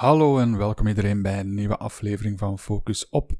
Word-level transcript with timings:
Hallo 0.00 0.38
en 0.38 0.56
welkom 0.56 0.86
iedereen 0.86 1.22
bij 1.22 1.40
een 1.40 1.54
nieuwe 1.54 1.76
aflevering 1.76 2.38
van 2.38 2.58
Focus 2.58 3.08
Op. 3.08 3.32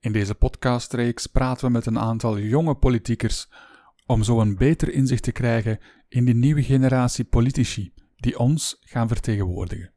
In 0.00 0.12
deze 0.12 0.34
podcastreeks 0.34 1.26
praten 1.26 1.66
we 1.66 1.72
met 1.72 1.86
een 1.86 1.98
aantal 1.98 2.38
jonge 2.38 2.74
politiekers 2.74 3.48
om 4.06 4.22
zo 4.22 4.40
een 4.40 4.56
beter 4.56 4.92
inzicht 4.92 5.22
te 5.22 5.32
krijgen 5.32 5.78
in 6.08 6.24
die 6.24 6.34
nieuwe 6.34 6.62
generatie 6.62 7.24
politici 7.24 7.92
die 8.16 8.38
ons 8.38 8.76
gaan 8.80 9.08
vertegenwoordigen. 9.08 9.94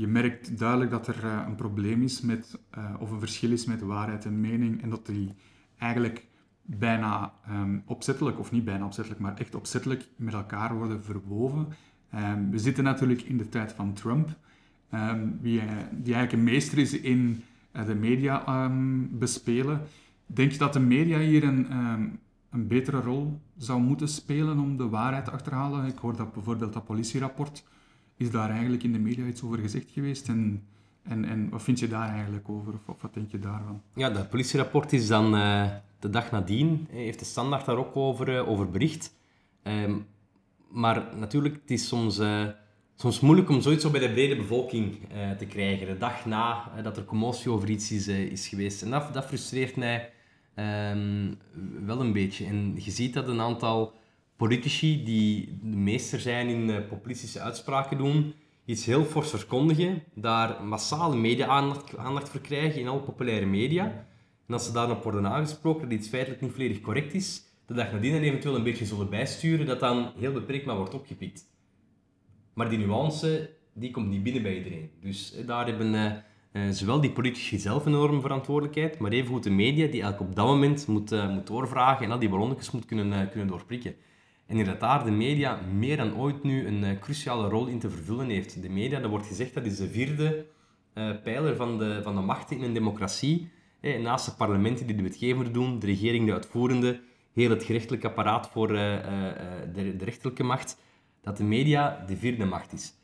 Je 0.00 0.06
merkt 0.06 0.58
duidelijk 0.58 0.90
dat 0.90 1.06
er 1.06 1.24
eh, 1.24 1.44
een 1.46 1.54
probleem 1.54 2.02
is 2.02 2.20
met, 2.20 2.58
eh, 2.70 2.94
of 2.98 3.10
een 3.10 3.18
verschil 3.18 3.50
is 3.50 3.64
met 3.64 3.80
waarheid 3.80 4.24
en 4.24 4.40
mening 4.40 4.82
en 4.82 4.90
dat 4.90 5.06
die 5.06 5.34
eigenlijk 5.78 6.26
bijna 6.62 7.32
um, 7.50 7.82
opzettelijk, 7.86 8.38
of 8.38 8.50
niet 8.50 8.64
bijna 8.64 8.84
opzettelijk, 8.84 9.22
maar 9.22 9.38
echt 9.38 9.54
opzettelijk 9.54 10.08
met 10.16 10.34
elkaar 10.34 10.74
worden 10.74 11.04
verwoven. 11.04 11.66
Um, 12.14 12.50
we 12.50 12.58
zitten 12.58 12.84
natuurlijk 12.84 13.22
in 13.22 13.36
de 13.36 13.48
tijd 13.48 13.72
van 13.72 13.92
Trump, 13.92 14.36
um, 14.94 15.38
die, 15.42 15.60
die, 15.90 16.14
eigenlijk 16.14 16.32
een 16.32 16.52
meester 16.52 16.78
is 16.78 17.00
in 17.00 17.42
de 17.86 17.94
media 17.94 18.68
bespelen. 19.10 19.80
Denk 20.26 20.52
je 20.52 20.58
dat 20.58 20.72
de 20.72 20.80
media 20.80 21.18
hier 21.18 21.44
een, 21.44 21.72
een 22.50 22.66
betere 22.66 23.00
rol 23.00 23.40
zou 23.56 23.80
moeten 23.80 24.08
spelen 24.08 24.58
om 24.58 24.76
de 24.76 24.88
waarheid 24.88 25.24
te 25.24 25.30
achterhalen? 25.30 25.86
Ik 25.86 25.98
hoor 25.98 26.16
dat 26.16 26.32
bijvoorbeeld 26.32 26.72
dat 26.72 26.84
politierapport, 26.84 27.64
is 28.20 28.30
daar 28.30 28.50
eigenlijk 28.50 28.82
in 28.82 28.92
de 28.92 28.98
media 28.98 29.26
iets 29.26 29.42
over 29.42 29.58
gezegd 29.58 29.90
geweest? 29.90 30.28
En, 30.28 30.62
en, 31.02 31.24
en 31.24 31.48
wat 31.48 31.62
vind 31.62 31.78
je 31.78 31.88
daar 31.88 32.08
eigenlijk 32.08 32.48
over? 32.48 32.72
Of, 32.86 33.02
wat 33.02 33.14
denk 33.14 33.30
je 33.30 33.38
daarvan? 33.38 33.82
Ja, 33.94 34.10
dat 34.10 34.30
politierapport 34.30 34.92
is 34.92 35.06
dan 35.06 35.34
uh, 35.34 35.70
de 35.98 36.10
dag 36.10 36.30
nadien, 36.30 36.86
heeft 36.90 37.18
de 37.18 37.24
standaard 37.24 37.66
daar 37.66 37.76
ook 37.76 37.96
over, 37.96 38.28
uh, 38.28 38.48
over 38.48 38.70
bericht. 38.70 39.14
Um, 39.62 40.06
maar 40.68 41.04
natuurlijk, 41.16 41.54
het 41.54 41.70
is 41.70 41.88
soms, 41.88 42.18
uh, 42.18 42.46
soms 42.94 43.20
moeilijk 43.20 43.48
om 43.48 43.60
zoiets 43.60 43.82
zo 43.82 43.90
bij 43.90 44.00
de 44.00 44.12
brede 44.12 44.36
bevolking 44.36 44.98
te 45.38 45.46
krijgen. 45.46 45.86
De 45.86 45.98
dag 45.98 46.26
na 46.26 46.70
dat 46.82 46.96
er 46.96 47.04
commotie 47.04 47.50
over 47.50 47.70
iets 47.70 47.92
is, 47.92 48.08
is 48.08 48.48
geweest. 48.48 48.82
En 48.82 48.90
dat, 48.90 49.14
dat 49.14 49.26
frustreert 49.26 49.76
mij 49.76 50.10
um, 50.56 51.38
wel 51.86 52.00
een 52.00 52.12
beetje. 52.12 52.46
En 52.46 52.74
je 52.76 52.90
ziet 52.90 53.14
dat 53.14 53.28
een 53.28 53.40
aantal 53.40 53.99
politici 54.40 55.04
die 55.04 55.58
de 55.62 55.76
meester 55.76 56.20
zijn 56.20 56.48
in 56.48 56.86
populistische 56.88 57.40
uitspraken 57.40 57.98
doen, 57.98 58.34
iets 58.64 58.84
heel 58.84 59.04
fors 59.04 59.30
verkondigen, 59.30 60.02
daar 60.14 60.64
massale 60.64 61.16
media-aandacht 61.16 61.96
aandacht 61.96 62.28
voor 62.28 62.40
krijgen 62.40 62.80
in 62.80 62.88
alle 62.88 63.00
populaire 63.00 63.46
media. 63.46 63.84
En 64.46 64.54
als 64.54 64.64
ze 64.64 64.72
daarop 64.72 65.02
worden 65.02 65.26
aangesproken 65.26 65.88
dat 65.88 65.98
iets 65.98 66.08
feitelijk 66.08 66.40
niet 66.42 66.52
volledig 66.52 66.80
correct 66.80 67.14
is, 67.14 67.42
de 67.66 67.74
dag 67.74 67.92
nadien 67.92 68.14
en 68.14 68.22
eventueel 68.22 68.54
een 68.56 68.62
beetje 68.62 68.84
zullen 68.84 69.10
bijsturen, 69.10 69.66
dat 69.66 69.80
dan 69.80 70.12
heel 70.16 70.32
beperkt 70.32 70.66
maar 70.66 70.76
wordt 70.76 70.94
opgepikt. 70.94 71.44
Maar 72.54 72.68
die 72.68 72.78
nuance, 72.78 73.50
die 73.72 73.90
komt 73.90 74.08
niet 74.08 74.22
binnen 74.22 74.42
bij 74.42 74.56
iedereen. 74.56 74.90
Dus 75.00 75.34
daar 75.46 75.66
hebben 75.66 75.94
uh, 76.52 76.68
zowel 76.70 77.00
die 77.00 77.12
politici 77.12 77.58
zelf 77.58 77.86
een 77.86 77.92
enorme 77.92 78.20
verantwoordelijkheid, 78.20 78.98
maar 78.98 79.12
evengoed 79.12 79.42
de 79.42 79.50
media, 79.50 79.86
die 79.86 80.02
eigenlijk 80.02 80.20
op 80.20 80.36
dat 80.36 80.46
moment 80.46 80.86
moet, 80.86 81.10
moet 81.10 81.46
doorvragen 81.46 82.04
en 82.04 82.12
al 82.12 82.18
die 82.18 82.28
ballonnetjes 82.28 82.70
moet 82.70 82.84
kunnen, 82.84 83.28
kunnen 83.28 83.48
doorprikken. 83.48 83.94
En 84.50 84.64
dat 84.64 84.80
daar 84.80 85.04
de 85.04 85.10
media 85.10 85.60
meer 85.78 85.96
dan 85.96 86.16
ooit 86.16 86.42
nu 86.42 86.66
een 86.66 86.82
uh, 86.82 86.98
cruciale 87.00 87.48
rol 87.48 87.66
in 87.66 87.78
te 87.78 87.90
vervullen 87.90 88.28
heeft. 88.28 88.62
De 88.62 88.68
media, 88.68 89.00
dat 89.00 89.10
wordt 89.10 89.26
gezegd, 89.26 89.54
dat 89.54 89.64
is 89.64 89.76
de 89.76 89.88
vierde 89.88 90.46
uh, 90.94 91.10
pijler 91.22 91.56
van 91.56 91.78
de, 91.78 92.00
van 92.02 92.14
de 92.14 92.20
machten 92.20 92.56
in 92.56 92.62
een 92.62 92.72
democratie. 92.72 93.50
Eh, 93.80 94.00
naast 94.00 94.26
de 94.26 94.32
parlementen 94.32 94.86
die 94.86 94.96
de 94.96 95.02
wetgevende 95.02 95.50
doen, 95.50 95.78
de 95.78 95.86
regering 95.86 96.26
de 96.26 96.32
uitvoerende, 96.32 97.00
heel 97.32 97.50
het 97.50 97.64
gerechtelijk 97.64 98.04
apparaat 98.04 98.48
voor 98.48 98.68
de, 98.68 99.02
de, 99.72 100.04
rechterlijke 100.04 100.42
macht, 100.42 100.78
dat 101.22 101.36
de 101.36 101.44
media 101.44 102.04
de 102.06 102.16
vierde 102.16 102.44
macht 102.44 102.72
is. 102.72 102.94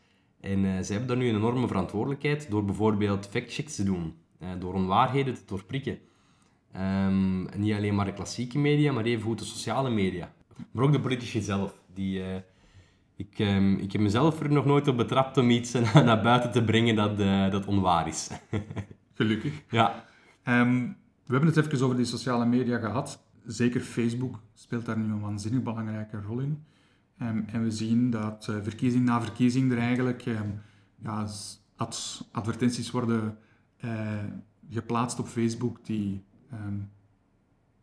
En 0.40 0.84
zij 0.84 0.96
hebben 0.96 1.06
daar 1.06 1.16
nu 1.16 1.28
een 1.28 1.36
enorme 1.36 1.66
verantwoordelijkheid 1.66 2.50
door 2.50 2.64
bijvoorbeeld 2.64 3.28
factchecks 3.28 3.74
te 3.74 3.84
doen, 3.84 4.14
door 4.58 4.74
onwaarheden 4.74 5.34
te 5.34 5.42
doorprikken. 5.46 5.98
Um, 6.76 7.48
niet 7.56 7.74
alleen 7.74 7.94
maar 7.94 8.04
de 8.04 8.12
klassieke 8.12 8.58
media, 8.58 8.92
maar 8.92 9.04
evengoed 9.04 9.38
de 9.38 9.44
sociale 9.44 9.90
media. 9.90 10.34
Maar 10.70 10.84
ook 10.84 10.92
de 10.92 11.00
politici 11.00 11.40
zelf. 11.40 11.78
Die, 11.94 12.18
uh, 12.18 12.36
ik, 13.16 13.38
um, 13.38 13.78
ik 13.78 13.92
heb 13.92 14.00
mezelf 14.00 14.40
er 14.40 14.52
nog 14.52 14.64
nooit 14.64 14.88
op 14.88 14.96
betrapt 14.96 15.36
om 15.36 15.50
iets 15.50 15.72
naar 15.94 16.22
buiten 16.22 16.52
te 16.52 16.64
brengen 16.64 16.94
dat, 16.94 17.20
uh, 17.20 17.50
dat 17.50 17.66
onwaar 17.66 18.08
is. 18.08 18.30
Gelukkig. 19.14 19.62
Ja. 19.70 20.04
Um, 20.44 20.96
we 21.24 21.32
hebben 21.32 21.54
het 21.54 21.66
even 21.66 21.84
over 21.84 21.96
die 21.96 22.04
sociale 22.04 22.46
media 22.46 22.78
gehad. 22.78 23.24
Zeker 23.46 23.80
Facebook 23.80 24.40
speelt 24.54 24.86
daar 24.86 24.98
nu 24.98 25.04
een 25.04 25.20
waanzinnig 25.20 25.62
belangrijke 25.62 26.20
rol 26.26 26.38
in. 26.38 26.64
Um, 27.22 27.44
en 27.52 27.62
we 27.62 27.70
zien 27.70 28.10
dat 28.10 28.46
uh, 28.50 28.56
verkiezing 28.62 29.04
na 29.04 29.20
verkiezing 29.20 29.72
er 29.72 29.78
eigenlijk 29.78 30.20
ja, 31.02 31.26
ad 31.76 32.26
advertenties 32.32 32.90
worden 32.90 33.38
geplaatst 34.70 35.18
op 35.18 35.26
Facebook 35.26 35.84
die 35.84 36.24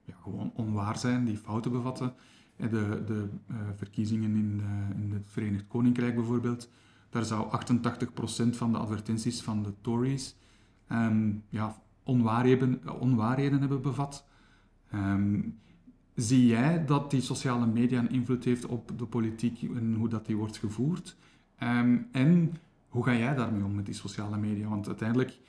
ja, 0.06 0.16
gewoon 0.22 0.52
onwaar 0.56 0.98
zijn, 0.98 1.26
die 1.26 1.38
fouten 1.38 1.72
bevatten 1.72 2.14
de, 2.70 3.04
de 3.06 3.28
uh, 3.52 3.58
verkiezingen 3.76 4.36
in, 4.36 4.62
uh, 4.62 5.04
in 5.04 5.12
het 5.12 5.24
Verenigd 5.26 5.68
Koninkrijk 5.68 6.16
bijvoorbeeld, 6.16 6.70
daar 7.10 7.26
zou 7.26 7.48
88% 8.46 8.50
van 8.50 8.72
de 8.72 8.78
advertenties 8.78 9.42
van 9.42 9.64
de 9.64 9.74
Tories 9.82 10.36
um, 10.92 11.44
ja, 11.50 11.82
onwaarheden, 12.04 13.00
onwaarheden 13.00 13.60
hebben 13.60 13.82
bevat. 13.82 14.26
Um, 14.94 15.58
zie 16.16 16.46
jij 16.46 16.86
dat 16.86 17.12
die 17.12 17.22
sociale 17.22 17.66
media 17.66 18.00
een 18.00 18.10
invloed 18.10 18.44
heeft 18.44 18.66
op 18.66 18.92
de 18.98 19.06
politiek 19.06 19.62
en 19.62 19.94
hoe 19.94 20.10
dat 20.10 20.26
die 20.26 20.38
wordt 20.38 20.58
gevoerd? 20.58 21.16
Um, 21.64 22.08
en 22.12 22.54
hoe 22.90 23.04
ga 23.04 23.16
jij 23.16 23.36
daarmee 23.36 23.64
om 23.64 23.76
met 23.76 23.86
die 23.86 23.96
sociale 23.96 24.38
media? 24.38 24.68
Want 24.68 24.88
uiteindelijk 24.88 25.40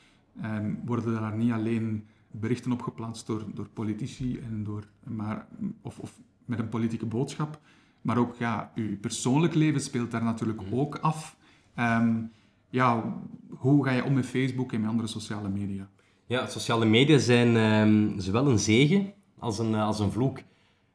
worden 0.84 1.12
daar 1.12 1.36
niet 1.36 1.52
alleen 1.52 2.04
berichten 2.30 2.72
op 2.72 2.82
geplaatst 2.82 3.26
door, 3.26 3.44
door 3.54 3.68
politici, 3.68 4.38
en 4.38 4.64
door, 4.64 4.84
maar, 5.04 5.46
of, 5.82 5.98
of 5.98 6.20
met 6.44 6.58
een 6.58 6.68
politieke 6.68 7.06
boodschap. 7.06 7.60
Maar 8.00 8.18
ook 8.18 8.34
ja, 8.38 8.72
uw 8.74 8.98
persoonlijk 8.98 9.54
leven 9.54 9.80
speelt 9.80 10.10
daar 10.10 10.24
natuurlijk 10.24 10.62
mhm. 10.62 10.74
ook 10.74 10.96
af. 10.96 11.36
Um, 11.78 12.32
ja, 12.70 13.14
hoe 13.48 13.84
ga 13.84 13.90
je 13.90 14.04
om 14.04 14.12
met 14.12 14.26
Facebook 14.26 14.72
en 14.72 14.80
met 14.80 14.90
andere 14.90 15.08
sociale 15.08 15.48
media? 15.48 15.88
Ja, 16.26 16.46
sociale 16.46 16.84
media 16.84 17.18
zijn 17.18 17.56
um, 17.56 18.20
zowel 18.20 18.48
een 18.48 18.58
zegen 18.58 19.12
als 19.38 19.58
een, 19.58 19.74
als 19.74 19.98
een 19.98 20.12
vloek. 20.12 20.38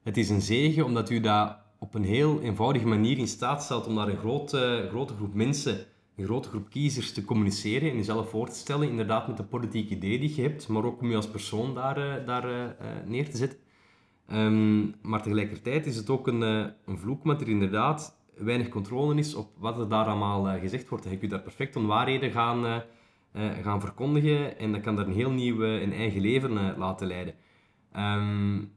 Het 0.04 0.18
is 0.18 0.30
een 0.30 0.42
zegen 0.42 0.86
omdat 0.86 1.10
u 1.10 1.20
daar 1.20 1.60
op 1.80 1.94
een 1.94 2.04
heel 2.04 2.42
eenvoudige 2.42 2.88
manier 2.88 3.18
in 3.18 3.28
staat 3.28 3.64
stelt 3.64 3.88
om 3.88 3.94
naar 3.94 4.08
een 4.08 4.18
grote, 4.18 4.88
grote 4.90 5.14
groep 5.14 5.34
mensen, 5.34 5.86
een 6.16 6.26
grote 6.26 6.50
groep 6.50 6.70
kiezers 6.70 7.14
te 7.14 7.26
communiceren 7.26 7.90
en 7.90 7.96
jezelf 7.96 8.30
voor 8.30 8.50
te 8.50 8.56
stellen, 8.56 8.90
inderdaad 8.90 9.28
met 9.28 9.38
de 9.38 9.44
politieke 9.44 9.96
idee 9.96 10.20
die 10.20 10.36
je 10.36 10.42
hebt, 10.42 10.68
maar 10.68 10.84
ook 10.84 11.02
om 11.02 11.10
je 11.10 11.16
als 11.16 11.30
persoon 11.30 11.74
daar, 11.74 11.98
eh, 11.98 12.26
daar 12.26 12.50
uh, 12.50 12.66
neer 13.06 13.30
te 13.30 13.38
zetten. 13.38 13.60
Um, 14.34 14.96
maar 15.02 15.22
tegelijkertijd 15.22 15.86
is 15.86 15.96
het 15.96 16.10
ook 16.10 16.28
een, 16.28 16.42
uh, 16.42 16.66
een 16.86 16.98
vloek, 16.98 17.24
omdat 17.24 17.42
er 17.42 17.48
inderdaad 17.48 18.18
weinig 18.38 18.70
controle 18.70 19.16
is 19.16 19.36
op 19.36 19.50
wat 19.58 19.80
er 19.80 19.90
daar 19.90 20.06
allemaal 20.06 20.48
uh, 20.48 20.62
gezegd 20.62 20.90
wordt. 20.90 21.10
Je 21.10 21.18
kunt 21.18 21.32
daar 21.32 21.42
perfect 21.42 21.76
onwaarheden 21.76 22.32
gaan, 22.32 22.66
uh, 22.66 23.50
gaan 23.62 23.82
verkondigen 23.82 24.60
en 24.60 24.72
dat 24.72 24.82
kan 24.82 24.96
daar 24.96 25.08
een 25.08 25.14
heel 25.14 25.32
nieuw 25.32 25.64
een 25.64 25.94
eigen 25.94 26.22
leven 26.22 26.78
laten 26.78 27.08
leiden. 27.08 27.34
Um, 27.98 28.72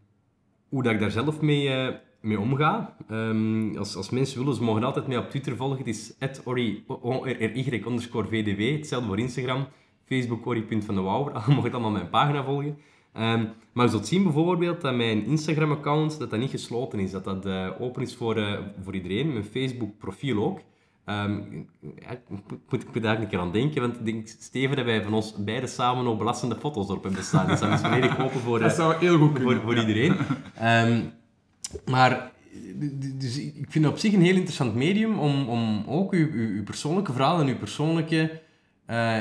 hoe 0.69 0.83
dat 0.83 0.93
ik 0.93 1.01
daar 1.01 1.11
zelf 1.11 1.41
mee, 1.41 1.97
mee 2.21 2.41
omga, 2.41 2.97
um, 3.11 3.77
als, 3.77 3.97
als 3.97 4.11
mensen 4.11 4.39
willen, 4.39 4.55
ze 4.55 4.63
mogen 4.63 4.85
altijd 4.85 5.07
mij 5.07 5.19
op 5.19 5.31
Twitter 5.31 5.57
volgen. 5.57 5.79
Het 5.79 5.87
is 5.87 6.17
@ori 6.45 6.85
underscore 7.87 8.29
vdw, 8.29 8.77
hetzelfde 8.77 9.09
voor 9.09 9.19
Instagram. 9.19 9.67
Facebook 10.05 10.47
ori.van 10.47 10.95
de 10.95 11.01
mogen 11.55 11.73
allemaal 11.73 11.91
mijn 11.91 12.11
pagina 12.11 12.45
volgen. 12.45 12.79
Um, 13.19 13.49
maar 13.73 13.85
je 13.85 13.91
zult 13.91 14.07
zien 14.07 14.23
bijvoorbeeld 14.23 14.81
dat 14.81 14.95
mijn 14.95 15.25
Instagram-account 15.25 16.19
dat 16.19 16.31
dat 16.31 16.39
niet 16.39 16.51
gesloten 16.51 16.99
is, 16.99 17.11
dat 17.11 17.25
dat 17.25 17.47
uh, 17.47 17.69
open 17.79 18.03
is 18.03 18.15
voor, 18.15 18.39
uh, 18.39 18.59
voor 18.83 18.95
iedereen. 18.95 19.33
Mijn 19.33 19.45
Facebook-profiel 19.45 20.45
ook. 20.45 20.61
Um, 21.07 21.69
ja, 21.81 22.11
ik, 22.11 22.21
moet, 22.69 22.83
ik 22.83 22.95
moet 22.95 23.03
daar 23.03 23.21
een 23.21 23.29
keer 23.29 23.39
aan 23.39 23.53
denken, 23.53 23.81
want 23.81 23.97
ik 23.97 24.05
denk, 24.05 24.29
Steven, 24.29 24.77
dat 24.77 24.85
wij 24.85 25.03
van 25.03 25.13
ons 25.13 25.35
beiden 25.45 25.69
samen 25.69 26.05
nog 26.05 26.19
belastende 26.19 26.57
foto's 26.57 26.89
erop 26.89 27.03
hebben 27.03 27.25
staan. 27.25 27.47
Dus 27.47 27.61
dat 27.61 27.73
is 27.73 27.81
volledig 27.81 28.21
open 28.21 28.41
voor, 28.41 28.59
dat 28.59 28.73
zou 28.73 28.95
heel 28.95 29.19
goed 29.19 29.41
voor, 29.41 29.61
voor 29.61 29.79
iedereen. 29.79 30.17
Um, 30.63 31.13
maar 31.91 32.33
dus 33.15 33.39
ik 33.39 33.67
vind 33.69 33.85
het 33.85 33.95
op 33.95 33.99
zich 33.99 34.13
een 34.13 34.23
heel 34.23 34.35
interessant 34.35 34.75
medium 34.75 35.19
om, 35.19 35.49
om 35.49 35.85
ook 35.87 36.13
uw, 36.13 36.31
uw, 36.33 36.49
uw 36.49 36.63
persoonlijke 36.63 37.13
verhaal 37.13 37.41
en 37.41 37.47
uw 37.47 37.59
persoonlijke 37.59 38.41
uh, 38.91 39.19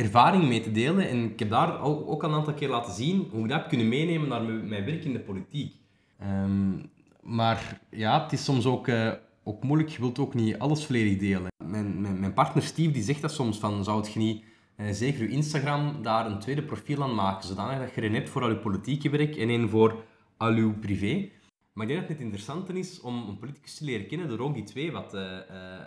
ervaring 0.00 0.48
mee 0.48 0.60
te 0.60 0.72
delen. 0.72 1.08
En 1.08 1.24
ik 1.24 1.38
heb 1.38 1.50
daar 1.50 1.80
ook 1.82 2.22
een 2.22 2.32
aantal 2.32 2.54
keer 2.54 2.68
laten 2.68 2.92
zien 2.92 3.28
hoe 3.30 3.42
ik 3.42 3.48
dat 3.48 3.58
heb 3.58 3.68
kunnen 3.68 3.88
meenemen 3.88 4.28
naar 4.28 4.42
mijn 4.42 4.84
werk 4.84 5.04
in 5.04 5.12
de 5.12 5.20
politiek. 5.20 5.74
Um, 6.22 6.90
maar 7.22 7.80
ja, 7.90 8.22
het 8.22 8.32
is 8.32 8.44
soms 8.44 8.66
ook, 8.66 8.88
uh, 8.88 9.12
ook 9.42 9.62
moeilijk. 9.62 9.90
Je 9.90 10.00
wilt 10.00 10.18
ook 10.18 10.34
niet 10.34 10.58
alles 10.58 10.86
volledig 10.86 11.18
delen. 11.18 11.48
Mijn, 11.64 12.00
mijn, 12.00 12.20
mijn, 12.20 12.32
partner 12.32 12.62
Steve 12.62 12.90
die 12.90 13.02
zegt 13.02 13.20
dat 13.20 13.32
soms 13.32 13.58
van, 13.58 13.84
zou 13.84 14.00
het 14.00 14.12
je 14.12 14.18
niet 14.18 14.44
uh, 14.76 14.90
zeker 14.90 15.22
je 15.22 15.28
Instagram, 15.28 16.02
daar 16.02 16.26
een 16.26 16.38
tweede 16.38 16.62
profiel 16.62 17.02
aan 17.02 17.14
maken, 17.14 17.48
zodanig 17.48 17.78
dat 17.78 17.94
je 17.94 18.00
er 18.00 18.10
net 18.10 18.28
voor 18.28 18.42
al 18.42 18.48
je 18.48 18.56
politieke 18.56 19.10
werk 19.10 19.36
en 19.36 19.48
één 19.48 19.68
voor 19.68 20.04
al 20.36 20.52
je 20.52 20.72
privé. 20.72 21.28
Maar 21.72 21.86
ik 21.86 21.92
denk 21.92 22.00
dat 22.00 22.16
het 22.16 22.26
interessant 22.26 22.74
is 22.74 23.00
om 23.00 23.28
een 23.28 23.38
politicus 23.38 23.74
te 23.74 23.84
leren 23.84 24.06
kennen 24.06 24.28
door 24.28 24.38
ook 24.38 24.54
die 24.54 24.64
twee 24.64 24.92
wat, 24.92 25.14
uh, 25.14 25.38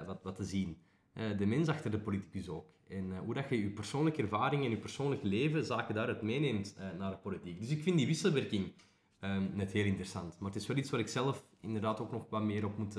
wat, 0.06 0.20
wat 0.24 0.36
te 0.36 0.44
zien. 0.44 0.78
De 1.14 1.46
mens 1.46 1.68
achter 1.68 1.92
de 1.92 2.00
politicus 2.00 2.50
ook. 2.50 2.66
En 2.88 3.18
hoe 3.18 3.34
dat 3.34 3.50
je 3.50 3.62
je 3.62 3.70
persoonlijke 3.70 4.22
ervaring 4.22 4.64
en 4.64 4.70
je 4.70 4.78
persoonlijk 4.78 5.24
leven 5.24 5.66
zaken 5.66 5.96
daaruit 5.96 6.22
meeneemt 6.22 6.76
naar 6.98 7.12
de 7.12 7.18
politiek. 7.18 7.60
Dus 7.60 7.70
ik 7.70 7.82
vind 7.82 7.98
die 7.98 8.08
wisselwerking 8.08 8.72
um, 9.20 9.52
net 9.54 9.72
heel 9.72 9.86
interessant. 9.86 10.40
Maar 10.40 10.52
het 10.52 10.62
is 10.62 10.68
wel 10.68 10.78
iets 10.78 10.90
waar 10.90 11.00
ik 11.00 11.08
zelf 11.08 11.46
inderdaad 11.62 12.00
ook 12.00 12.12
nog 12.12 12.30
wat 12.30 12.44
meer 12.44 12.66
op 12.66 12.78
moet, 12.78 12.96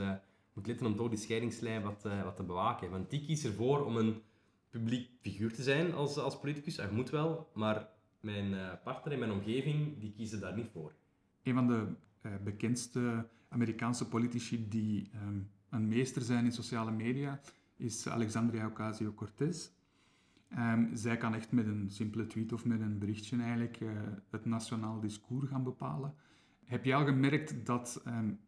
moet 0.53 0.67
letten 0.67 0.87
om 0.87 0.97
toch 0.97 1.09
die 1.09 1.19
scheidingslijn 1.19 1.83
wat, 1.83 2.03
wat 2.25 2.37
te 2.37 2.43
bewaken. 2.43 2.91
Want 2.91 3.11
die 3.11 3.25
kies 3.25 3.45
ervoor 3.45 3.85
om 3.85 3.97
een 3.97 4.23
publiek 4.71 5.11
figuur 5.21 5.53
te 5.53 5.63
zijn 5.63 5.95
als, 5.95 6.17
als 6.17 6.39
politicus. 6.39 6.77
Dat 6.77 6.91
moet 6.91 7.11
wel, 7.11 7.51
maar 7.55 7.89
mijn 8.21 8.55
eh, 8.55 8.73
partner 8.85 9.13
in 9.13 9.19
mijn 9.19 9.31
omgeving 9.31 9.99
die 9.99 10.13
kiezen 10.13 10.41
daar 10.41 10.57
niet 10.57 10.69
voor. 10.73 10.93
Een 11.43 11.55
van 11.55 11.67
de 11.67 11.87
bekendste 12.45 13.27
Amerikaanse 13.49 14.09
politici 14.09 14.69
die 14.69 15.11
um, 15.15 15.51
een 15.71 15.89
meester 15.89 16.23
zijn 16.23 16.45
in 16.45 16.53
sociale 16.53 16.91
media 16.91 17.41
is 17.77 18.09
Alexandria 18.09 18.67
Ocasio-Cortez. 18.67 19.71
Um, 20.59 20.91
zij 20.97 21.17
kan 21.17 21.35
echt 21.35 21.53
met 21.53 21.67
een 21.67 21.91
simpele 21.91 22.27
tweet 22.27 22.53
of 22.53 22.65
met 22.65 22.81
een 22.81 22.99
berichtje 22.99 23.43
eigenlijk 23.43 23.81
uh, 23.81 23.91
het 24.31 24.45
nationaal 24.45 25.01
discours 25.01 25.49
gaan 25.49 25.63
bepalen. 25.63 26.15
Heb 26.65 26.85
je 26.85 26.95
al 26.95 27.05
gemerkt 27.05 27.67
dat 27.67 28.03
um, 28.07 28.41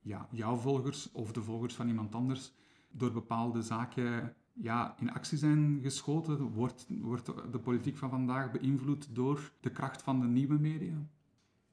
ja, 0.00 0.28
jouw 0.30 0.56
volgers 0.56 1.12
of 1.12 1.32
de 1.32 1.42
volgers 1.42 1.74
van 1.74 1.88
iemand 1.88 2.14
anders 2.14 2.52
door 2.90 3.12
bepaalde 3.12 3.62
zaken 3.62 4.34
ja, 4.52 4.96
in 4.98 5.12
actie 5.12 5.38
zijn 5.38 5.78
geschoten? 5.82 6.42
Wordt, 6.42 6.86
wordt 7.00 7.26
de 7.52 7.58
politiek 7.58 7.96
van 7.96 8.10
vandaag 8.10 8.50
beïnvloed 8.50 9.14
door 9.14 9.52
de 9.60 9.70
kracht 9.70 10.02
van 10.02 10.20
de 10.20 10.26
nieuwe 10.26 10.58
media? 10.58 11.06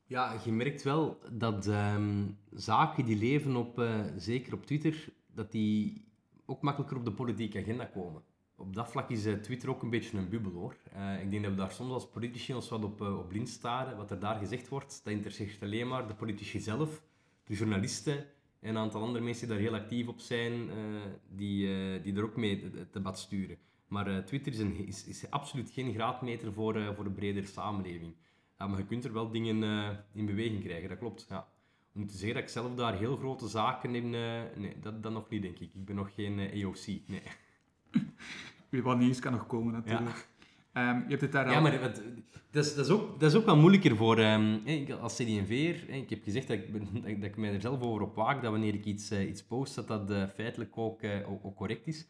Ja, 0.06 0.36
je 0.46 0.52
merkt 0.52 0.84
wel 0.84 1.20
dat 1.32 1.68
um, 1.68 2.38
zaken 2.52 3.06
die 3.06 3.18
leven 3.18 3.56
op, 3.56 3.80
uh, 3.80 4.00
zeker 4.18 4.54
op 4.54 4.66
Twitter, 4.66 5.14
dat 5.34 5.52
die 5.52 6.08
ook 6.50 6.62
makkelijker 6.62 6.98
op 6.98 7.06
de 7.06 7.12
politieke 7.12 7.60
agenda 7.60 7.86
komen. 7.86 8.22
Op 8.56 8.76
dat 8.76 8.92
vlak 8.92 9.10
is 9.10 9.26
uh, 9.26 9.34
Twitter 9.34 9.70
ook 9.70 9.84
een 9.84 9.90
beetje 9.90 10.18
een 10.18 10.30
bubbel 10.30 10.52
hoor. 10.52 10.76
Uh, 10.96 11.22
ik 11.22 11.32
denk 11.32 11.44
dat 11.44 11.52
we 11.52 11.58
daar 11.58 11.72
soms 11.72 11.92
als 11.92 12.10
politici 12.10 12.54
ons 12.54 12.70
wat 12.70 12.84
op, 12.84 13.02
op 13.02 13.28
blind 13.28 13.50
staren. 13.50 13.98
Wat 13.98 14.12
er 14.12 14.20
daar 14.20 14.40
gezegd 14.40 14.70
wordt, 14.70 15.02
dat 15.04 15.14
interesseert 15.14 15.64
alleen 15.64 15.88
maar 15.88 16.08
de 16.08 16.14
politici 16.14 16.60
zelf, 16.60 17.04
de 17.44 17.56
journalisten 17.56 18.26
en 18.60 18.70
een 18.70 18.78
aantal 18.78 19.02
andere 19.02 19.24
mensen 19.24 19.48
die 19.48 19.56
daar 19.56 19.66
heel 19.66 19.76
actief 19.76 20.08
op 20.08 20.20
zijn, 20.20 20.70
die, 21.30 21.68
die 22.02 22.16
er 22.16 22.24
ook 22.24 22.36
mee 22.36 22.72
het 22.76 22.94
debat 22.94 23.20
sturen. 23.20 23.58
Maar 23.88 24.26
Twitter 24.26 24.52
is, 24.52 24.60
een, 24.60 24.88
is, 24.88 25.06
is, 25.06 25.30
absoluut 25.30 25.72
geen 25.72 25.94
graadmeter 25.94 26.54
voor, 26.54 26.94
voor 26.96 27.04
de 27.04 27.12
bredere 27.12 27.46
samenleving. 27.46 28.16
Maar 28.58 28.78
je 28.78 28.86
kunt 28.86 29.06
er 29.06 29.14
wel 29.14 29.32
dingen 29.32 29.64
in 30.14 30.26
beweging 30.26 30.64
krijgen, 30.64 30.90
dat 30.90 30.98
klopt. 30.98 31.26
Ja. 31.30 31.48
Om 31.94 32.08
te 32.08 32.18
zeggen 32.18 32.34
dat 32.34 32.44
ik 32.44 32.50
zelf 32.50 32.76
daar 32.76 32.98
heel 32.98 33.18
grote 33.18 33.48
zaken 33.48 33.96
in... 33.96 34.10
nee, 34.10 34.80
dat, 34.82 35.04
dat 35.04 35.12
nog 35.12 35.30
niet, 35.30 35.42
denk 35.42 35.60
ik. 35.60 35.74
Ik 35.74 35.86
ben 35.86 35.96
nog 35.96 36.14
geen 36.14 36.40
AOC, 36.40 36.86
nee. 37.06 37.22
Wie 38.70 38.84
wat 38.84 38.98
nieuws 38.98 39.20
kan 39.20 39.32
nog 39.32 39.48
komen, 39.48 39.74
natuurlijk. 39.74 40.28
Ja. 40.74 40.92
Um, 40.92 41.02
je 41.04 41.10
hebt 41.10 41.22
het 41.22 41.32
daar 41.32 41.52
ja, 41.52 41.60
maar 41.60 41.80
dat, 41.80 42.02
dat, 42.52 42.66
is, 42.66 42.76
dat, 42.76 42.86
is 42.86 42.92
ook, 42.92 43.20
dat 43.20 43.32
is 43.32 43.38
ook 43.38 43.46
wel 43.46 43.58
moeilijker 43.58 43.96
voor... 43.96 44.20
Um, 44.20 44.62
als 45.02 45.16
CD&V'er, 45.16 45.90
ik 45.90 46.10
heb 46.10 46.24
gezegd 46.24 46.48
dat 46.48 46.58
ik, 46.58 46.74
dat, 46.74 47.04
dat, 47.04 47.30
ik 47.30 47.38
mij 47.38 47.54
er 47.54 47.62
zelf 47.62 47.82
over 47.82 48.02
op 48.02 48.16
waak, 48.16 48.42
dat 48.42 48.52
wanneer 48.52 48.74
ik 48.74 48.86
iets, 48.86 49.12
uh, 49.12 49.30
iets 49.30 49.44
post, 49.44 49.76
dat 49.76 49.88
dat 49.88 50.12
uh, 50.12 50.24
feitelijk 50.28 50.78
ook, 50.78 51.02
uh, 51.02 51.32
ook, 51.32 51.46
ook, 51.46 51.56
correct 51.56 51.88
is. 51.88 52.08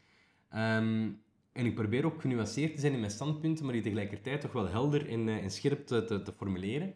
Um, 0.55 1.21
en 1.51 1.65
ik 1.65 1.75
probeer 1.75 2.05
ook 2.05 2.21
genuanceerd 2.21 2.73
te 2.73 2.79
zijn 2.79 2.93
in 2.93 2.99
mijn 2.99 3.11
standpunten, 3.11 3.65
maar 3.65 3.73
die 3.73 3.83
tegelijkertijd 3.83 4.41
toch 4.41 4.51
wel 4.51 4.67
helder 4.67 5.09
en, 5.09 5.29
en 5.29 5.51
scherp 5.51 5.85
te, 5.85 6.03
te, 6.03 6.21
te, 6.21 6.33
formuleren. 6.33 6.95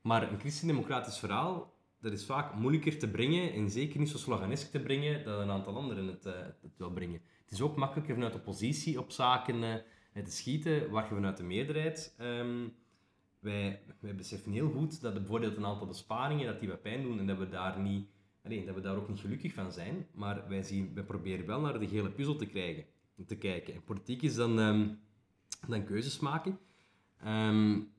Maar 0.00 0.32
een 0.32 0.38
christendemocratisch 0.38 1.18
verhaal, 1.18 1.73
dat 2.04 2.12
is 2.12 2.24
vaak 2.24 2.54
moeilijker 2.54 2.98
te 2.98 3.10
brengen 3.10 3.52
en 3.52 3.70
zeker 3.70 3.98
niet 3.98 4.08
zo 4.08 4.18
sloganesk 4.18 4.70
te 4.70 4.80
brengen 4.80 5.24
dat 5.24 5.40
een 5.40 5.50
aantal 5.50 5.76
anderen 5.76 6.06
het, 6.06 6.24
het 6.62 6.76
wil 6.76 6.90
brengen. 6.90 7.20
Het 7.42 7.52
is 7.52 7.60
ook 7.60 7.76
makkelijker 7.76 8.14
vanuit 8.14 8.32
de 8.32 8.38
positie 8.38 8.98
op 8.98 9.10
zaken 9.10 9.84
te 10.12 10.30
schieten, 10.30 10.90
waar 10.90 11.08
je 11.08 11.14
vanuit 11.14 11.36
de 11.36 11.42
meerderheid... 11.42 12.16
Um, 12.20 12.74
wij, 13.38 13.80
wij 14.00 14.14
beseffen 14.14 14.52
heel 14.52 14.70
goed 14.70 15.00
dat 15.00 15.14
bijvoorbeeld 15.14 15.56
een 15.56 15.66
aantal 15.66 15.86
besparingen 15.86 16.46
dat 16.46 16.60
die 16.60 16.68
wat 16.68 16.82
pijn 16.82 17.02
doen 17.02 17.18
en 17.18 17.26
dat 17.26 17.38
we 17.38 17.48
daar 17.48 17.80
niet... 17.80 18.08
Alleen, 18.44 18.66
dat 18.66 18.74
we 18.74 18.80
daar 18.80 18.96
ook 18.96 19.08
niet 19.08 19.20
gelukkig 19.20 19.52
van 19.52 19.72
zijn, 19.72 20.06
maar 20.12 20.48
wij, 20.48 20.62
zien, 20.62 20.94
wij 20.94 21.02
proberen 21.02 21.46
wel 21.46 21.60
naar 21.60 21.78
de 21.78 21.86
hele 21.86 22.10
puzzel 22.10 22.36
te, 22.36 22.46
krijgen, 22.46 22.84
te 23.26 23.36
kijken. 23.36 23.74
En 23.74 23.84
politiek 23.84 24.22
is 24.22 24.34
dan, 24.34 24.58
um, 24.58 25.00
dan 25.68 25.84
keuzes 25.84 26.18
maken. 26.18 26.58
Um, 27.26 27.92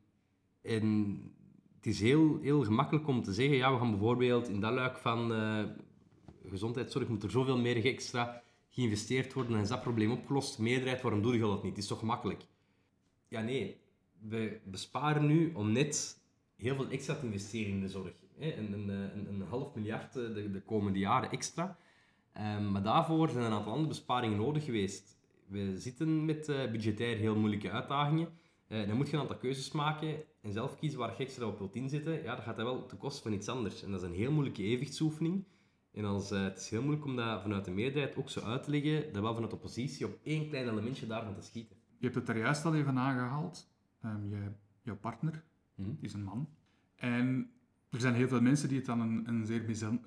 en 0.61 1.19
het 1.85 1.93
is 1.93 2.01
heel, 2.01 2.39
heel 2.41 2.63
gemakkelijk 2.63 3.07
om 3.07 3.23
te 3.23 3.33
zeggen, 3.33 3.55
ja, 3.55 3.73
we 3.73 3.79
gaan 3.79 3.89
bijvoorbeeld 3.89 4.47
in 4.47 4.59
dat 4.59 4.73
luik 4.73 4.97
van 4.97 5.31
uh, 5.31 5.63
gezondheidszorg 6.49 7.07
moet 7.07 7.23
er 7.23 7.31
zoveel 7.31 7.57
meer 7.57 7.85
extra 7.85 8.41
geïnvesteerd 8.69 9.33
worden 9.33 9.55
en 9.55 9.61
is 9.61 9.67
dat 9.67 9.81
probleem 9.81 10.11
opgelost. 10.11 10.59
Meerderheid, 10.59 11.01
waarom 11.01 11.21
doe 11.21 11.33
je 11.33 11.39
dat 11.39 11.63
niet? 11.63 11.75
Het 11.75 11.83
is 11.83 11.87
toch 11.87 12.01
makkelijk? 12.01 12.45
Ja, 13.27 13.41
nee. 13.41 13.77
We 14.19 14.59
besparen 14.63 15.25
nu 15.25 15.53
om 15.53 15.71
net 15.71 16.19
heel 16.55 16.75
veel 16.75 16.89
extra 16.89 17.15
te 17.15 17.25
investeren 17.25 17.71
in 17.71 17.81
de 17.81 17.87
zorg. 17.87 18.13
Een, 18.39 18.73
een, 18.73 18.89
een, 18.89 19.27
een 19.27 19.41
half 19.41 19.75
miljard 19.75 20.15
eh, 20.15 20.33
de, 20.33 20.51
de, 20.51 20.61
komende 20.61 20.99
jaren 20.99 21.31
extra. 21.31 21.77
Um, 22.57 22.71
maar 22.71 22.83
daarvoor 22.83 23.29
zijn 23.29 23.45
een 23.45 23.51
aantal 23.51 23.71
andere 23.71 23.89
besparingen 23.89 24.37
nodig 24.37 24.63
geweest. 24.63 25.17
We 25.47 25.79
zitten 25.79 26.25
met 26.25 26.49
uh, 26.49 26.71
budgetair 26.71 27.17
heel 27.17 27.35
moeilijke 27.35 27.71
uitdagingen. 27.71 28.29
Uh, 28.67 28.87
dan 28.87 28.97
moet 28.97 29.07
je 29.07 29.13
een 29.13 29.21
aantal 29.21 29.37
keuzes 29.37 29.71
maken 29.71 30.23
en 30.41 30.51
zelf 30.51 30.75
kiezen 30.75 30.99
waar 30.99 31.13
je 31.17 31.23
extra 31.23 31.45
op 31.45 31.57
wilt 31.57 31.75
inzetten. 31.75 32.23
Ja, 32.23 32.35
dat 32.35 32.43
gaat 32.43 32.55
dan 32.55 32.65
wel 32.65 32.85
ten 32.85 32.97
koste 32.97 33.21
van 33.21 33.33
iets 33.33 33.47
anders. 33.47 33.83
En 33.83 33.91
dat 33.91 34.01
is 34.01 34.07
een 34.07 34.15
heel 34.15 34.31
moeilijke 34.31 34.63
evenwichtsoefening. 34.63 35.45
En 35.91 36.05
als, 36.05 36.31
uh, 36.31 36.43
het 36.43 36.57
is 36.57 36.69
heel 36.69 36.81
moeilijk 36.81 37.05
om 37.05 37.15
dat 37.15 37.41
vanuit 37.41 37.65
de 37.65 37.71
meerderheid 37.71 38.15
ook 38.15 38.29
zo 38.29 38.39
uit 38.39 38.63
te 38.63 38.71
leggen, 38.71 39.13
dat 39.13 39.21
wel 39.21 39.33
vanuit 39.33 39.51
de 39.51 39.57
oppositie 39.57 40.05
op 40.05 40.19
één 40.23 40.47
klein 40.47 40.69
elementje 40.69 41.07
daarvan 41.07 41.35
te 41.35 41.41
schieten. 41.41 41.75
Je 41.97 42.05
hebt 42.05 42.15
het 42.15 42.29
er 42.29 42.37
juist 42.37 42.65
al 42.65 42.75
even 42.75 42.97
aangehaald. 42.97 43.71
Um, 44.05 44.29
je, 44.29 44.51
jouw 44.81 44.97
partner, 44.97 45.43
mm 45.75 45.97
is 46.01 46.13
een 46.13 46.23
man. 46.23 46.49
En 46.95 47.51
er 47.89 47.99
zijn 47.99 48.13
heel 48.13 48.27
veel 48.27 48.41
mensen 48.41 48.67
die 48.67 48.77
het 48.77 48.85
dan 48.85 48.99
een, 48.99 49.27
een, 49.27 49.45
zeer, 49.45 49.69
um, 49.81 50.01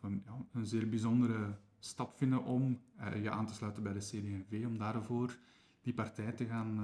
een, 0.00 0.22
ja, 0.24 0.46
een 0.52 0.66
zeer 0.66 0.88
bijzondere 0.88 1.58
stap 1.78 2.16
vinden 2.16 2.44
om 2.44 2.80
uh, 3.00 3.22
je 3.22 3.30
aan 3.30 3.46
te 3.46 3.54
sluiten 3.54 3.82
bij 3.82 3.92
de 3.92 3.98
CD&V, 3.98 4.64
om 4.66 4.78
daarvoor 4.78 5.36
die 5.80 5.94
partij 5.94 6.32
te 6.32 6.44
gaan, 6.44 6.78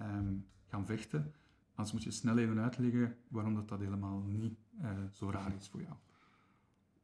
um, 0.00 0.46
gaan 0.66 0.86
vechten. 0.86 1.34
Anders 1.74 1.92
moet 1.92 2.04
je 2.04 2.10
snel 2.10 2.38
even 2.38 2.60
uitleggen 2.60 3.16
waarom 3.28 3.54
dat, 3.54 3.68
dat 3.68 3.78
helemaal 3.78 4.22
niet 4.26 4.58
zo 5.12 5.30
raar 5.30 5.54
is 5.58 5.68
voor 5.68 5.82
jou. 5.82 5.94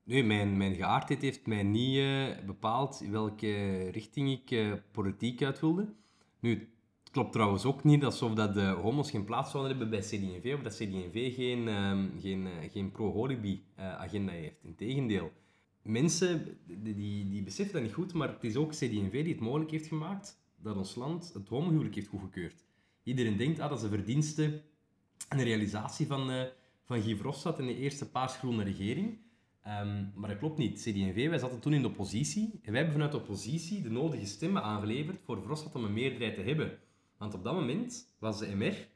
Nee, 0.05 0.25
mijn, 0.25 0.57
mijn 0.57 0.75
geaardheid 0.75 1.23
heeft 1.23 1.47
mij 1.47 1.63
niet 1.63 1.97
uh, 1.97 2.47
bepaald 2.47 2.99
welke 3.11 3.89
richting 3.89 4.31
ik 4.31 4.51
uh, 4.51 4.73
politiek 4.91 5.43
uit 5.43 5.61
wilde. 5.61 5.93
Nu, 6.41 6.51
het 7.01 7.11
klopt 7.11 7.33
trouwens 7.33 7.65
ook 7.65 7.85
niet 7.85 8.05
alsof 8.05 8.35
dat 8.35 8.55
de 8.55 8.67
homo's 8.67 9.11
geen 9.11 9.25
plaats 9.25 9.51
zouden 9.51 9.71
hebben 9.71 9.91
bij 9.91 10.01
CD&V, 10.01 10.55
of 10.55 10.63
dat 10.63 10.75
CD&V 10.75 11.35
geen, 11.35 11.67
uh, 11.67 12.21
geen, 12.21 12.49
geen 12.71 12.91
pro-holibi-agenda 12.91 14.33
heeft. 14.33 14.63
Integendeel. 14.63 15.33
Mensen 15.83 16.59
die, 16.65 17.29
die 17.29 17.43
beseffen 17.43 17.75
dat 17.75 17.83
niet 17.83 17.93
goed, 17.93 18.13
maar 18.13 18.29
het 18.29 18.45
is 18.45 18.57
ook 18.57 18.71
CD&V 18.71 19.11
die 19.11 19.33
het 19.33 19.41
mogelijk 19.41 19.71
heeft 19.71 19.87
gemaakt 19.87 20.41
dat 20.57 20.77
ons 20.77 20.95
land 20.95 21.33
het 21.33 21.49
homohuwelijk 21.49 21.95
heeft 21.95 22.09
goedgekeurd. 22.09 22.65
Iedereen 23.02 23.37
denkt 23.37 23.61
ah, 23.61 23.68
dat 23.68 23.78
is 23.78 23.85
een 23.85 23.90
verdienste 23.90 24.62
en 25.28 25.38
een 25.38 25.44
realisatie 25.44 26.06
van, 26.06 26.49
van 26.85 27.02
Guy 27.02 27.16
Verhofstadt 27.16 27.59
en 27.59 27.66
de 27.66 27.76
eerste 27.76 28.11
paarsgroene 28.11 28.64
regering. 28.64 29.18
Um, 29.66 30.12
maar 30.14 30.28
dat 30.28 30.38
klopt 30.38 30.59
niet. 30.59 30.80
CD&V, 30.80 31.28
wij 31.28 31.38
zaten 31.38 31.61
toen 31.61 31.73
in 31.73 31.82
de 31.82 31.88
oppositie 31.88 32.61
en 32.62 32.73
wij 32.73 32.75
hebben 32.75 32.92
vanuit 32.92 33.12
de 33.12 33.18
oppositie 33.18 33.82
de 33.82 33.90
nodige 33.90 34.26
stemmen 34.26 34.62
aangeleverd 34.62 35.21
voor 35.25 35.40
Verhofstadt 35.40 35.75
om 35.75 35.85
een 35.85 35.92
meerderheid 35.92 36.35
te 36.35 36.42
hebben. 36.42 36.78
Want 37.18 37.35
op 37.35 37.44
dat 37.44 37.54
moment 37.54 38.14
was 38.18 38.38
de 38.38 38.54
MR, 38.54 38.88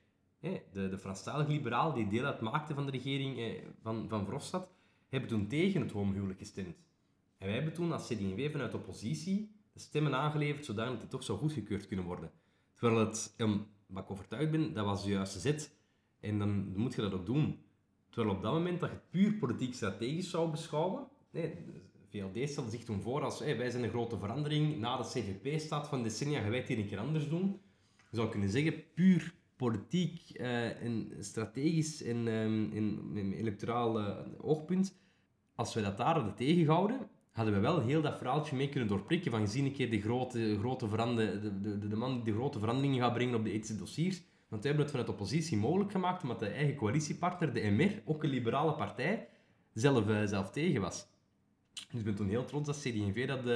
de, 0.72 0.88
de 0.88 0.98
Franstalige 0.98 1.50
liberaal 1.50 1.92
die 1.92 2.08
deel 2.08 2.24
uitmaakte 2.24 2.74
van 2.74 2.84
de 2.86 2.90
regering 2.90 3.38
eh, 3.38 3.62
van, 3.82 4.08
van 4.08 4.24
Verhofstadt, 4.24 4.72
hebben 5.08 5.28
toen 5.28 5.46
tegen 5.46 5.80
het 5.80 5.90
homohuwelijk 5.90 6.38
gestemd. 6.38 6.76
En 7.38 7.46
wij 7.46 7.54
hebben 7.54 7.72
toen 7.72 7.92
als 7.92 8.06
CD&V 8.06 8.50
vanuit 8.50 8.70
de 8.70 8.76
oppositie 8.76 9.54
de 9.72 9.80
stemmen 9.80 10.14
aangeleverd 10.14 10.64
zodat 10.64 11.00
het 11.00 11.10
toch 11.10 11.22
zou 11.22 11.38
goedgekeurd 11.38 11.86
kunnen 11.86 12.04
worden. 12.04 12.30
Terwijl 12.74 13.06
het, 13.06 13.34
wat 13.86 14.02
ik 14.02 14.10
overtuigd 14.10 14.50
ben, 14.50 14.72
dat 14.72 14.84
was 14.84 15.04
de 15.04 15.10
juiste 15.10 15.38
zet. 15.38 15.74
En 16.20 16.38
dan 16.38 16.72
moet 16.76 16.94
je 16.94 17.00
dat 17.00 17.14
ook 17.14 17.26
doen. 17.26 17.58
Terwijl 18.10 18.36
op 18.36 18.42
dat 18.42 18.52
moment 18.52 18.80
dat 18.80 18.88
je 18.88 18.94
het 18.94 19.10
puur 19.10 19.32
politiek 19.32 19.74
strategisch 19.74 20.30
zou 20.30 20.50
beschouwen, 20.50 21.08
nee, 21.30 21.54
VLD 22.08 22.48
stelde 22.48 22.70
zich 22.70 22.84
toen 22.84 23.00
voor 23.00 23.22
als 23.22 23.40
wij 23.40 23.70
zijn 23.70 23.82
een 23.82 23.90
grote 23.90 24.18
verandering, 24.18 24.78
na 24.78 24.96
de 24.96 25.02
CVP 25.02 25.60
staat 25.60 25.88
van 25.88 26.02
decennia 26.02 26.48
wij 26.48 26.58
het 26.58 26.68
hier 26.68 26.78
een 26.78 26.88
keer 26.88 26.98
anders 26.98 27.28
doen. 27.28 27.60
Je 28.10 28.16
zou 28.16 28.28
kunnen 28.28 28.48
zeggen, 28.48 28.84
puur 28.94 29.34
politiek 29.56 30.20
uh, 30.40 30.82
en 30.82 31.12
strategisch 31.20 32.02
en 32.02 32.26
um, 32.26 32.72
in, 32.72 33.10
in 33.14 33.32
electoraal 33.32 34.00
uh, 34.00 34.16
oogpunt, 34.40 34.98
als 35.54 35.74
wij 35.74 35.82
dat 35.82 35.96
daar 35.96 36.14
hadden 36.14 36.34
tegengehouden, 36.34 37.08
hadden 37.36 37.54
we 37.54 37.60
wel 37.60 37.80
heel 37.80 38.02
dat 38.02 38.18
verhaaltje 38.18 38.56
mee 38.56 38.68
kunnen 38.68 38.88
doorprikken 38.88 39.30
van 39.30 39.40
gezien 39.40 39.64
een 39.64 39.72
keer 39.72 39.90
de 39.90 40.00
grote, 40.00 40.56
grote 40.58 40.88
de, 40.88 41.60
de, 41.62 41.88
de 41.88 41.96
man 41.96 42.14
die 42.14 42.24
de 42.24 42.32
grote 42.32 42.58
veranderingen 42.58 43.00
gaat 43.00 43.12
brengen 43.12 43.34
op 43.34 43.44
de 43.44 43.52
ethische 43.52 43.76
dossiers. 43.76 44.22
Want 44.48 44.62
wij 44.62 44.72
hebben 44.72 44.80
het 44.80 44.90
vanuit 44.90 45.06
de 45.06 45.12
oppositie 45.12 45.56
mogelijk 45.56 45.90
gemaakt 45.90 46.22
omdat 46.22 46.38
de 46.38 46.46
eigen 46.46 46.74
coalitiepartner, 46.74 47.52
de 47.52 47.60
MR, 47.60 48.02
ook 48.04 48.22
een 48.22 48.30
liberale 48.30 48.74
partij, 48.74 49.28
zelf, 49.72 50.08
uh, 50.08 50.24
zelf 50.24 50.50
tegen 50.50 50.80
was. 50.80 51.06
Dus 51.72 51.98
ik 51.98 52.04
ben 52.04 52.14
toen 52.14 52.28
heel 52.28 52.44
trots 52.44 52.66
dat 52.66 52.78
CD&V 52.78 53.26
dat, 53.26 53.46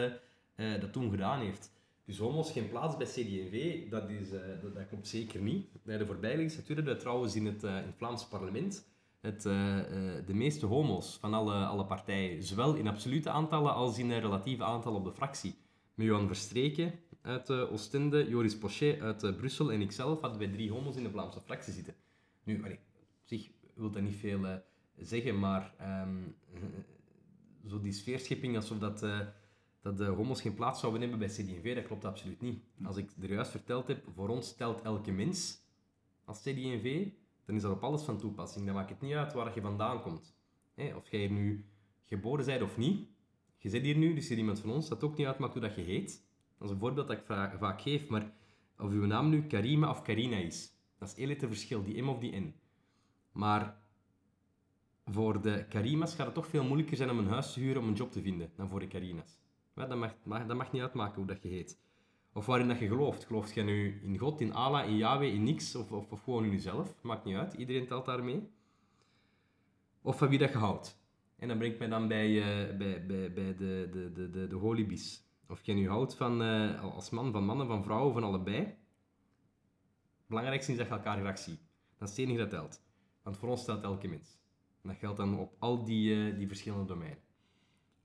uh, 0.57 0.81
dat 0.81 0.93
toen 0.93 1.11
gedaan 1.11 1.41
heeft. 1.41 1.73
Dus 2.05 2.19
homo's 2.19 2.53
geen 2.53 2.69
plaats 2.69 2.97
bij 2.97 3.07
CD&V, 3.07 3.89
dat, 3.89 4.09
is, 4.09 4.31
dat, 4.31 4.75
dat, 4.75 4.89
klopt 4.89 5.09
zeker 5.09 5.41
niet. 5.41 5.67
Bij 5.83 5.99
de 5.99 6.07
voorbije 6.07 6.37
legislatuur 6.37 6.77
hebben 6.77 6.95
we 6.95 7.01
trouwens 7.01 7.37
in 7.37 7.47
het, 7.47 7.63
in 7.63 7.71
het 7.71 7.97
Vlaams 7.97 8.27
parlement 8.27 8.85
het, 9.21 9.43
de 9.43 10.35
meeste 10.35 10.67
homo's 10.67 11.17
van 11.21 11.35
alle, 11.35 11.55
alle 11.55 11.85
partijen. 11.85 12.43
Zowel 12.43 12.75
in 12.75 12.89
absolute 12.89 13.31
aantallen 13.31 13.75
als 13.75 13.99
in 13.99 14.13
relatieve 14.13 14.65
aantallen 14.65 14.99
op 14.99 15.05
de 15.05 15.13
fractie. 15.13 15.55
Met 15.95 16.07
Johan 16.07 16.27
Verstreken 16.27 16.93
uit 17.21 17.51
Oostende, 17.51 18.29
Joris 18.29 18.59
Pochet 18.59 19.01
uit 19.01 19.37
Brussel 19.37 19.73
en 19.73 19.81
ikzelf 19.81 20.21
hadden 20.21 20.39
wij 20.39 20.49
drie 20.49 20.71
homo's 20.71 20.97
in 20.97 21.03
de 21.03 21.11
Vlaamse 21.11 21.41
fractie 21.41 21.73
zitten. 21.73 21.95
Nu, 22.45 22.65
allee, 22.65 22.79
op 22.99 23.25
zich 23.25 23.51
wil 23.75 23.91
dat 23.91 24.03
niet 24.03 24.17
veel 24.17 24.63
zeggen, 24.97 25.39
maar 25.39 25.75
um, 25.81 26.35
zo 27.71 27.81
die 27.81 27.93
sfeerschipping 27.93 28.57
alsof 28.57 28.79
dat, 28.79 29.03
uh, 29.03 29.21
dat 29.81 29.99
de 29.99 30.05
homo's 30.05 30.41
geen 30.41 30.55
plaats 30.55 30.81
zouden 30.81 31.01
hebben 31.01 31.19
bij 31.19 31.29
CD&V, 31.29 31.75
dat 31.75 31.85
klopt 31.85 32.05
absoluut 32.05 32.41
niet. 32.41 32.63
Als 32.85 32.97
ik 32.97 33.11
er 33.21 33.33
juist 33.33 33.51
verteld 33.51 33.89
heb, 33.89 34.05
voor 34.15 34.29
ons 34.29 34.57
telt 34.57 34.83
elke 34.83 35.13
mens 35.13 35.59
als 36.25 36.41
CD&V, 36.41 37.07
dan 37.45 37.55
is 37.55 37.63
dat 37.63 37.73
op 37.73 37.83
alles 37.83 38.03
van 38.03 38.19
toepassing. 38.19 38.67
Dan 38.67 38.75
maakt 38.75 38.91
het 38.91 39.01
niet 39.01 39.15
uit 39.15 39.33
waar 39.33 39.55
je 39.55 39.61
vandaan 39.61 40.03
komt. 40.03 40.35
Hey, 40.75 40.95
of 40.95 41.11
jij 41.11 41.29
nu 41.29 41.65
geboren 42.05 42.45
bent 42.45 42.63
of 42.63 42.77
niet, 42.77 43.09
je 43.57 43.69
zit 43.69 43.83
hier 43.83 43.97
nu, 43.97 44.15
dus 44.15 44.29
je 44.29 44.37
iemand 44.37 44.61
van 44.61 44.71
ons, 44.71 44.89
dat 44.89 45.05
ook 45.05 45.17
niet 45.17 45.27
uitmaakt 45.27 45.53
hoe 45.53 45.63
dat 45.63 45.75
je 45.75 45.83
heet. 45.83 46.29
Dat 46.59 46.69
is 46.69 46.75
een 46.75 46.81
voorbeeld 46.81 47.09
dat 47.09 47.17
ik 47.19 47.25
vaak 47.59 47.81
geef, 47.81 48.09
maar 48.09 48.33
of 48.79 48.91
uw 48.91 49.07
naam 49.07 49.29
nu 49.29 49.47
Karima 49.47 49.91
of 49.91 50.03
Karina 50.03 50.37
is, 50.37 50.73
dat 50.99 51.09
is 51.09 51.17
heel 51.17 51.29
het 51.29 51.45
verschil, 51.47 51.83
die 51.85 52.03
M 52.03 52.09
of 52.09 52.19
die 52.19 52.37
N. 52.37 52.55
Maar 53.33 53.81
voor 55.05 55.43
de 55.43 55.67
Karima's 55.69 56.15
gaat 56.15 56.27
het 56.27 56.35
toch 56.35 56.47
veel 56.47 56.65
moeilijker 56.65 56.97
zijn 56.97 57.11
om 57.11 57.19
een 57.19 57.29
huis 57.29 57.53
te 57.53 57.61
huren 57.61 57.83
om 57.83 57.89
een 57.89 57.95
job 57.95 58.13
te 58.13 58.23
vinden 58.23 58.53
dan 58.57 58.69
voor 58.69 58.81
de 58.81 58.87
Karina's. 58.87 59.39
dat, 59.75 59.97
mag, 59.97 60.15
dat 60.47 60.57
mag 60.57 60.73
niet 60.73 60.83
uitmaken 60.83 61.17
hoe 61.17 61.27
dat 61.27 61.43
je 61.43 61.49
heet. 61.49 61.79
Of 62.33 62.47
waarin 62.47 62.69
dat 62.69 62.79
je 62.79 62.89
gelooft. 62.89 63.25
Gelooft 63.25 63.55
je 63.55 63.63
nu 63.63 64.01
in 64.03 64.19
God, 64.19 64.41
in 64.41 64.53
Allah, 64.53 64.89
in 64.89 64.97
Yahweh, 64.97 65.35
in 65.35 65.43
niks, 65.43 65.75
of, 65.75 65.93
of, 65.93 66.23
gewoon 66.23 66.45
in 66.45 66.51
jezelf? 66.51 67.03
Maakt 67.03 67.25
niet 67.25 67.37
uit, 67.37 67.55
iedereen 67.55 67.87
telt 67.87 68.05
daarmee. 68.05 68.49
Of 70.03 70.19
van 70.19 70.29
wie 70.29 70.39
dat 70.39 70.53
je 70.53 70.59
houdt. 70.59 70.99
En 71.37 71.49
dan 71.49 71.59
brengt 71.59 71.79
mij 71.79 71.89
dan 71.89 72.09
bij, 72.09 72.31
uh, 72.31 72.77
bij, 72.77 73.07
bij, 73.07 73.33
de, 73.33 73.89
de, 73.91 74.11
de, 74.15 74.31
de, 74.31 74.47
de 74.47 74.57
holibies. 74.57 75.25
Of 75.49 75.63
je 75.63 75.73
nu 75.73 75.89
houdt 75.89 76.15
van, 76.15 76.43
uh, 76.43 76.83
als 76.83 77.11
man 77.11 77.33
van 77.33 77.45
mannen, 77.45 77.67
van 77.67 77.85
vrouwen, 77.85 78.13
van 78.13 78.25
allebei. 78.25 78.75
Belangrijkste 80.27 80.73
is 80.73 80.79
dat 80.79 80.87
je 80.87 80.93
elkaar 80.93 81.19
graag 81.19 81.39
ziet. 81.39 81.61
Dat 81.99 82.09
is 82.09 82.17
het 82.17 82.27
enige 82.27 82.41
dat 82.41 82.51
telt. 82.51 82.83
Want 83.23 83.37
voor 83.37 83.49
ons 83.49 83.65
telt 83.65 83.83
elke 83.83 84.09
mens 84.09 84.41
dat 84.83 84.97
geldt 84.97 85.17
dan 85.17 85.39
op 85.39 85.55
al 85.59 85.85
die, 85.85 86.15
uh, 86.15 86.39
die 86.39 86.47
verschillende 86.47 86.85
domeinen. 86.85 87.19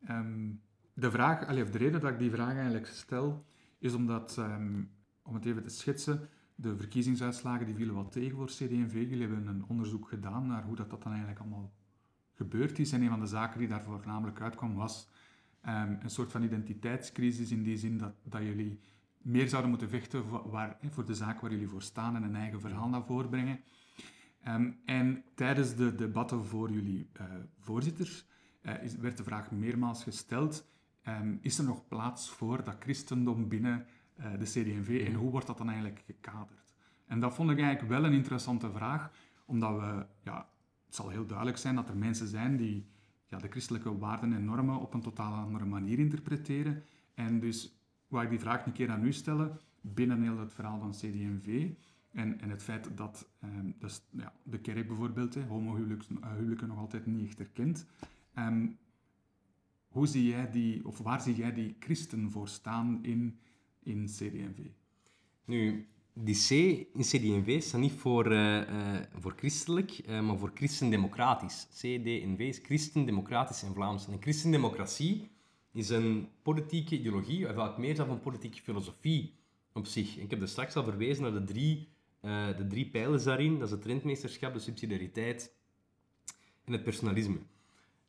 Um, 0.09 0.61
de, 0.93 1.11
vraag, 1.11 1.47
allee, 1.47 1.63
of 1.63 1.69
de 1.69 1.77
reden 1.77 2.01
dat 2.01 2.11
ik 2.11 2.19
die 2.19 2.31
vraag 2.31 2.55
eigenlijk 2.55 2.87
stel, 2.87 3.45
is 3.77 3.93
omdat, 3.93 4.37
um, 4.37 4.91
om 5.21 5.33
het 5.33 5.45
even 5.45 5.63
te 5.63 5.69
schetsen, 5.69 6.29
de 6.55 6.77
verkiezingsuitslagen 6.77 7.65
die 7.65 7.75
vielen 7.75 7.95
wat 7.95 8.11
tegen 8.11 8.37
voor 8.37 8.47
CD&V. 8.47 8.93
Jullie 8.93 9.27
hebben 9.27 9.47
een 9.47 9.65
onderzoek 9.67 10.07
gedaan 10.07 10.47
naar 10.47 10.63
hoe 10.63 10.75
dat, 10.75 10.89
dat 10.89 11.03
dan 11.03 11.11
eigenlijk 11.11 11.41
allemaal 11.41 11.73
gebeurd 12.33 12.79
is. 12.79 12.91
En 12.91 13.01
een 13.01 13.09
van 13.09 13.19
de 13.19 13.25
zaken 13.25 13.59
die 13.59 13.67
daar 13.67 13.83
voornamelijk 13.83 14.41
uitkwam 14.41 14.75
was 14.75 15.09
um, 15.67 15.97
een 16.01 16.09
soort 16.09 16.31
van 16.31 16.43
identiteitscrisis 16.43 17.51
in 17.51 17.63
die 17.63 17.77
zin 17.77 17.97
dat, 17.97 18.13
dat 18.23 18.41
jullie 18.41 18.79
meer 19.17 19.47
zouden 19.47 19.69
moeten 19.69 19.89
vechten 19.89 20.25
voor, 20.25 20.77
voor 20.89 21.05
de 21.05 21.13
zaak 21.13 21.39
waar 21.39 21.51
jullie 21.51 21.67
voor 21.67 21.81
staan 21.81 22.15
en 22.15 22.23
een 22.23 22.35
eigen 22.35 22.61
verhaal 22.61 22.89
naar 22.89 23.05
voren 23.05 23.29
brengen. 23.29 23.59
Um, 24.47 24.79
en 24.85 25.23
tijdens 25.35 25.75
de 25.75 25.95
debatten 25.95 26.45
voor 26.45 26.71
jullie 26.71 27.09
uh, 27.21 27.25
voorzitters 27.59 28.25
uh, 28.61 28.83
is, 28.83 28.95
werd 28.95 29.17
de 29.17 29.23
vraag 29.23 29.51
meermaals 29.51 30.03
gesteld: 30.03 30.67
um, 31.07 31.39
is 31.41 31.57
er 31.57 31.63
nog 31.63 31.87
plaats 31.87 32.29
voor 32.29 32.63
dat 32.63 32.75
christendom 32.79 33.47
binnen 33.47 33.85
uh, 34.19 34.25
de 34.39 34.45
CD&V 34.45 35.05
en 35.07 35.13
hoe 35.13 35.31
wordt 35.31 35.47
dat 35.47 35.57
dan 35.57 35.69
eigenlijk 35.69 36.03
gekaderd? 36.05 36.73
En 37.05 37.19
dat 37.19 37.33
vond 37.33 37.49
ik 37.49 37.59
eigenlijk 37.59 37.89
wel 37.89 38.05
een 38.05 38.13
interessante 38.13 38.71
vraag, 38.71 39.11
omdat 39.45 39.79
we, 39.79 40.05
ja, 40.23 40.49
het 40.85 40.95
zal 40.95 41.09
heel 41.09 41.25
duidelijk 41.25 41.57
zijn 41.57 41.75
dat 41.75 41.89
er 41.89 41.97
mensen 41.97 42.27
zijn 42.27 42.57
die 42.57 42.85
ja, 43.27 43.37
de 43.37 43.47
christelijke 43.47 43.97
waarden 43.97 44.33
en 44.33 44.45
normen 44.45 44.79
op 44.79 44.93
een 44.93 45.01
totaal 45.01 45.33
andere 45.33 45.65
manier 45.65 45.99
interpreteren. 45.99 46.83
En 47.13 47.39
dus 47.39 47.79
wou 48.07 48.23
ik 48.23 48.29
die 48.29 48.39
vraag 48.39 48.65
een 48.65 48.71
keer 48.71 48.91
aan 48.91 49.05
u 49.05 49.13
stellen, 49.13 49.59
binnen 49.81 50.21
heel 50.21 50.37
het 50.37 50.53
verhaal 50.53 50.79
van 50.79 50.91
CD&V. 50.91 51.69
En, 52.11 52.41
en 52.41 52.49
het 52.49 52.63
feit 52.63 52.97
dat 52.97 53.29
um, 53.43 53.75
dus, 53.79 54.01
ja, 54.09 54.33
de 54.43 54.59
kerk 54.59 54.87
bijvoorbeeld 54.87 55.35
homohuwelijken 55.35 56.67
nog 56.67 56.77
altijd 56.77 57.05
niet 57.05 57.27
echt 57.27 57.39
erkent. 57.39 57.85
Um, 58.35 58.77
hoe 59.95 60.07
zie 60.07 60.25
jij 60.25 60.51
die, 60.51 60.87
of 60.87 60.97
waar 60.97 61.21
zie 61.21 61.35
jij 61.35 61.53
die 61.53 61.75
christen 61.79 62.31
voor 62.31 62.47
staan 62.47 62.99
in, 63.01 63.39
in 63.83 64.05
CD&V? 64.05 64.59
Nu, 65.45 65.87
die 66.13 66.35
C 66.35 66.49
in 66.93 67.01
CD&V 67.01 67.61
staat 67.61 67.81
niet 67.81 67.91
voor, 67.91 68.31
uh, 68.31 68.57
uh, 68.57 68.99
voor 69.19 69.33
christelijk, 69.35 70.01
uh, 70.07 70.21
maar 70.21 70.37
voor 70.37 70.51
christendemocratisch. 70.53 71.67
CD&V 71.71 72.39
is 72.39 72.59
christendemocratisch 72.63 73.63
in 73.63 73.73
Vlaams. 73.73 74.07
En 74.07 74.21
christendemocratie 74.21 75.29
is 75.71 75.89
een 75.89 76.27
politieke 76.41 76.99
ideologie, 76.99 77.39
of 77.39 77.45
eigenlijk 77.45 77.77
meer 77.77 77.95
dan 77.95 78.09
een 78.09 78.19
politieke 78.19 78.61
filosofie 78.61 79.33
op 79.73 79.85
zich. 79.85 80.17
Ik 80.17 80.29
heb 80.29 80.41
er 80.41 80.47
straks 80.47 80.75
al 80.75 80.83
verwezen 80.83 81.23
naar 81.23 81.33
de 81.33 81.43
drie 81.43 81.93
de 82.57 82.65
drie 82.69 82.89
pijlers 82.89 83.23
daarin, 83.23 83.59
dat 83.59 83.67
is 83.67 83.75
het 83.75 83.85
rentmeesterschap, 83.85 84.53
de 84.53 84.59
subsidiariteit 84.59 85.55
en 86.63 86.71
het 86.71 86.83
personalisme. 86.83 87.37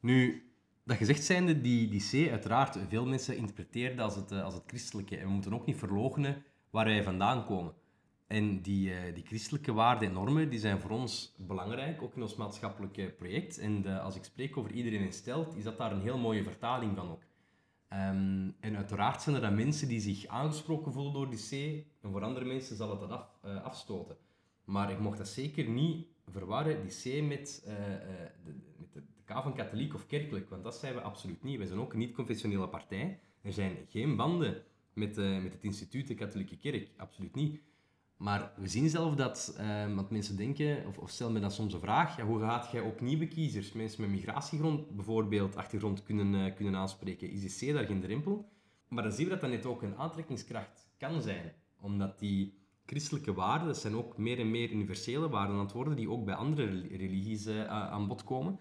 Nu, 0.01 0.46
dat 0.87 0.97
gezegd 0.97 1.25
zijnde, 1.25 1.61
die, 1.61 1.89
die 1.89 2.27
C, 2.27 2.31
uiteraard, 2.31 2.79
veel 2.89 3.07
mensen 3.07 3.37
interpreteren 3.37 3.99
als 3.99 4.15
het, 4.15 4.31
eh, 4.31 4.45
als 4.45 4.55
het 4.55 4.63
christelijke. 4.67 5.17
En 5.17 5.27
we 5.27 5.33
moeten 5.33 5.55
ook 5.55 5.67
niet 5.67 5.77
verloochenen 5.77 6.45
waar 6.71 6.85
wij 6.85 7.03
vandaan 7.03 7.45
komen. 7.45 7.75
En 8.27 8.63
die, 8.63 8.91
uh, 8.91 9.15
die 9.15 9.27
christelijke 9.27 9.73
waarden 9.73 10.09
en 10.09 10.15
normen, 10.15 10.51
die 10.51 10.59
zijn 10.59 10.81
voor 10.81 10.91
ons 10.91 11.35
belangrijk, 11.39 12.03
ook 12.03 12.17
in 12.17 12.23
ons 12.23 12.35
maatschappelijke 12.35 13.15
project. 13.19 13.59
En 13.59 14.01
als 14.01 14.17
ik 14.17 14.25
spreek 14.25 14.57
over 14.57 14.73
iedereen 14.73 15.01
in 15.01 15.13
stelt, 15.13 15.57
is 15.57 15.65
dat 15.65 15.79
daar 15.79 15.93
een 15.93 16.01
heel 16.01 16.19
mooie 16.19 16.43
vertaling 16.43 16.97
van 16.97 17.11
ook. 17.11 17.23
Um, 17.93 18.57
en 18.61 18.77
uiteraard 18.77 19.23
zijn 19.23 19.35
er 19.35 19.41
dan 19.41 19.55
mensen 19.55 19.89
die 19.89 20.01
zich 20.01 20.27
aangesproken 20.27 20.93
voelen 20.93 21.13
door 21.13 21.31
die 21.31 21.47
C, 21.49 21.85
en 22.03 22.11
voor 22.11 22.23
andere 22.23 22.45
mensen 22.45 22.77
zal 22.77 22.91
het 22.91 23.01
dat 23.01 23.11
af, 23.11 23.29
afstoten. 23.63 24.17
Maar 24.65 24.91
ik 24.91 24.99
mocht 24.99 25.19
dat 25.19 25.29
zeker 25.29 25.69
niet 25.69 26.07
verwarren, 26.31 26.83
die 26.83 27.21
C, 27.21 27.29
met, 27.29 27.63
de, 27.65 28.01
de, 28.45 28.53
de, 28.76 28.76
K 29.27 29.43
van 29.43 29.55
katholiek 29.55 29.95
of 29.95 30.07
kerkelijk, 30.07 30.51
want 30.51 30.65
dat 30.65 30.75
zijn 30.75 30.95
we 30.95 31.01
absoluut 31.01 31.43
niet. 31.43 31.59
Wij 31.59 31.67
zijn 31.67 31.81
ook 31.81 31.93
een 31.93 31.99
niet-confessionele 31.99 32.69
partij. 32.69 33.21
Er 33.43 33.53
zijn 33.53 33.77
geen 33.89 34.17
banden 34.17 34.63
met, 34.93 35.17
met 35.17 35.53
het 35.53 35.65
instituut 35.65 36.07
de 36.07 36.15
katholieke 36.15 36.57
kerk, 36.57 36.89
absoluut 36.97 37.35
niet. 37.35 37.61
Maar 38.17 38.53
we 38.57 38.69
zien 38.69 38.89
zelf 38.89 39.15
dat, 39.15 39.57
uh, 39.61 39.95
want 39.95 40.11
mensen 40.11 40.37
denken, 40.37 40.87
of, 40.87 40.99
of 40.99 41.11
stellen 41.11 41.33
me 41.33 41.41
dan 41.41 41.51
soms 41.51 41.75
een 41.75 41.81
vraag, 41.81 42.17
ja, 42.17 42.25
hoe 42.25 42.41
gaat 42.41 42.71
jij 42.71 42.81
ook 42.81 43.01
nieuwe 43.01 43.29
kiezers, 43.29 43.73
mensen 43.73 44.01
met 44.01 44.11
migratiegrond 44.11 44.91
bijvoorbeeld, 44.91 45.57
achtergrond 45.57 46.03
kunnen, 46.03 46.35
uh, 46.35 46.55
kunnen 46.55 46.77
aanspreken? 46.77 47.31
Is 47.31 47.57
die 47.57 47.71
C 47.71 47.75
daar 47.75 47.85
geen 47.85 48.01
drempel? 48.01 48.49
Maar 48.89 49.03
dan 49.03 49.13
zien 49.13 49.25
we 49.25 49.31
dat 49.31 49.41
dat 49.41 49.51
net 49.51 49.67
ook 49.67 49.83
een 49.83 49.97
aantrekkingskracht 49.97 50.89
kan 50.99 51.23
zijn, 51.23 51.53
omdat 51.81 52.19
die 52.19 52.59
christelijke 52.87 53.35
waarden, 53.35 53.67
dat 53.67 53.79
zijn 53.79 53.97
ook 53.97 54.19
meer 54.19 54.39
en 54.39 54.51
meer 54.51 54.71
universele 54.71 55.29
waarden 55.29 55.57
aan 55.57 55.95
die 55.95 56.11
ook 56.11 56.25
bij 56.25 56.35
andere 56.35 56.67
religies 56.89 57.49
aan 57.69 58.07
bod 58.07 58.25
komen. 58.25 58.59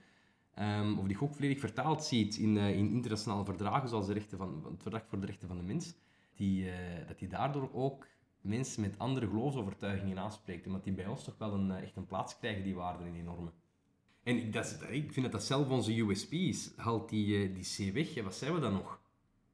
Um, 0.59 0.99
of 0.99 1.07
die 1.07 1.21
ook 1.21 1.33
volledig 1.33 1.59
vertaald 1.59 2.03
ziet 2.03 2.37
in, 2.37 2.57
in 2.57 2.89
internationale 2.89 3.45
verdragen, 3.45 3.89
zoals 3.89 4.07
de 4.07 4.13
rechten 4.13 4.37
van, 4.37 4.65
het 4.71 4.81
Verdrag 4.81 5.05
voor 5.07 5.19
de 5.19 5.25
Rechten 5.25 5.47
van 5.47 5.57
de 5.57 5.63
Mens, 5.63 5.95
die, 6.35 6.69
dat 7.07 7.19
die 7.19 7.27
daardoor 7.27 7.69
ook 7.73 8.07
mensen 8.45 8.81
met 8.81 8.99
andere 8.99 9.27
geloofsovertuigingen 9.27 10.19
aanspreekt. 10.19 10.67
Omdat 10.67 10.83
die 10.83 10.93
bij 10.93 11.07
ons 11.07 11.23
toch 11.23 11.37
wel 11.37 11.53
een, 11.53 11.71
eh, 11.71 11.83
echt 11.83 11.95
een 11.95 12.05
plaats 12.05 12.37
krijgen, 12.37 12.63
die 12.63 12.75
waarden 12.75 13.07
en 13.07 13.13
die 13.13 13.23
normen. 13.23 13.53
En 14.23 14.37
ik, 14.37 14.53
dat 14.53 14.79
ik 14.89 15.13
vind 15.13 15.25
dat 15.25 15.31
dat 15.31 15.43
zelf 15.43 15.69
onze 15.69 15.99
USP 15.99 16.31
is. 16.31 16.71
Haalt 16.75 17.09
die, 17.09 17.37
eh, 17.37 17.55
die 17.55 17.91
C 17.91 17.93
weg, 17.93 18.23
wat 18.23 18.35
zijn 18.35 18.53
we 18.53 18.59
dan 18.59 18.73
nog? 18.73 19.01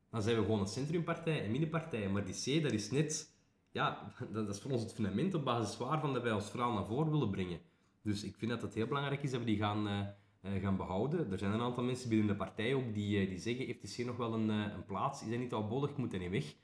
Dan 0.10 0.22
zijn 0.22 0.36
we 0.36 0.42
gewoon 0.42 0.60
een 0.60 0.68
centrumpartij, 0.68 1.46
een 1.46 1.52
middenpartij. 1.52 2.10
Maar 2.10 2.26
die 2.26 2.60
C, 2.60 2.64
dat 2.64 2.72
is 2.72 2.92
net... 2.92 3.30
Ja, 3.72 4.14
dat 4.34 4.50
is 4.50 4.60
voor 4.60 4.72
ons 4.72 4.82
het 4.82 4.94
fundament 4.94 5.34
op 5.34 5.44
basis 5.44 5.78
waarvan 5.78 6.14
dat 6.14 6.24
wij 6.24 6.32
ons 6.32 6.50
verhaal 6.50 6.74
naar 6.74 6.86
voren 6.86 7.12
willen 7.12 7.30
brengen. 7.30 7.60
Dus 8.02 8.24
ik 8.24 8.36
vind 8.38 8.52
dat 8.52 8.62
het 8.62 8.74
heel 8.74 8.88
belangrijk 8.88 9.24
is 9.24 9.32
dat 9.32 9.40
we 9.40 9.46
die 9.46 9.58
gaan, 9.58 10.14
gaan 10.44 10.78
behouden. 10.78 11.32
Er 11.32 11.38
zijn 11.38 11.52
een 11.52 11.62
aantal 11.62 11.84
mensen 11.84 12.10
binnen 12.10 12.28
de 12.28 12.36
partij 12.36 12.74
ook 12.74 12.94
die, 12.94 13.28
die 13.28 13.40
zeggen, 13.40 13.66
heeft 13.66 13.96
die 13.96 14.06
C 14.06 14.08
nog 14.08 14.18
wel 14.18 14.34
een, 14.34 14.50
een 14.50 14.86
plaats? 14.86 15.22
Is 15.22 15.30
dat 15.30 15.40
niet 15.40 15.54
al 15.54 15.68
bodig? 15.68 15.98
Moet 15.98 16.12
hij 16.12 16.20
niet 16.20 16.32
weg? 16.32 16.56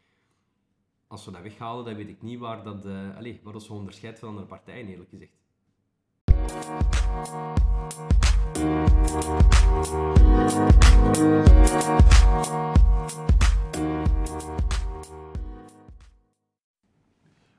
als 1.08 1.26
we 1.26 1.32
dat 1.32 1.42
weghalen, 1.42 1.86
dan 1.86 1.96
weet 1.96 2.10
ik 2.10 2.22
niet 2.22 2.40
waar 2.40 2.64
dat, 2.64 2.86
uh, 2.86 3.16
allez, 3.18 3.38
dat 3.44 3.64
zo 3.64 3.74
onderscheidt 3.74 4.20
van 4.20 4.30
andere 4.30 4.48
partijen, 4.48 4.88
eerlijk 4.88 5.10
gezegd. 5.10 5.32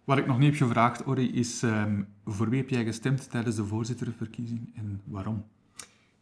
Wat 0.05 0.19
ik 0.19 0.27
nog 0.27 0.39
niet 0.39 0.51
heb 0.51 0.69
gevraagd, 0.69 1.07
Ori, 1.07 1.33
is 1.33 1.63
ehm, 1.63 2.03
voor 2.25 2.49
wie 2.49 2.61
heb 2.61 2.69
jij 2.69 2.85
gestemd 2.85 3.31
tijdens 3.31 3.57
de 3.57 3.65
voorzitterverkiezing 3.65 4.73
en 4.77 5.01
waarom? 5.05 5.45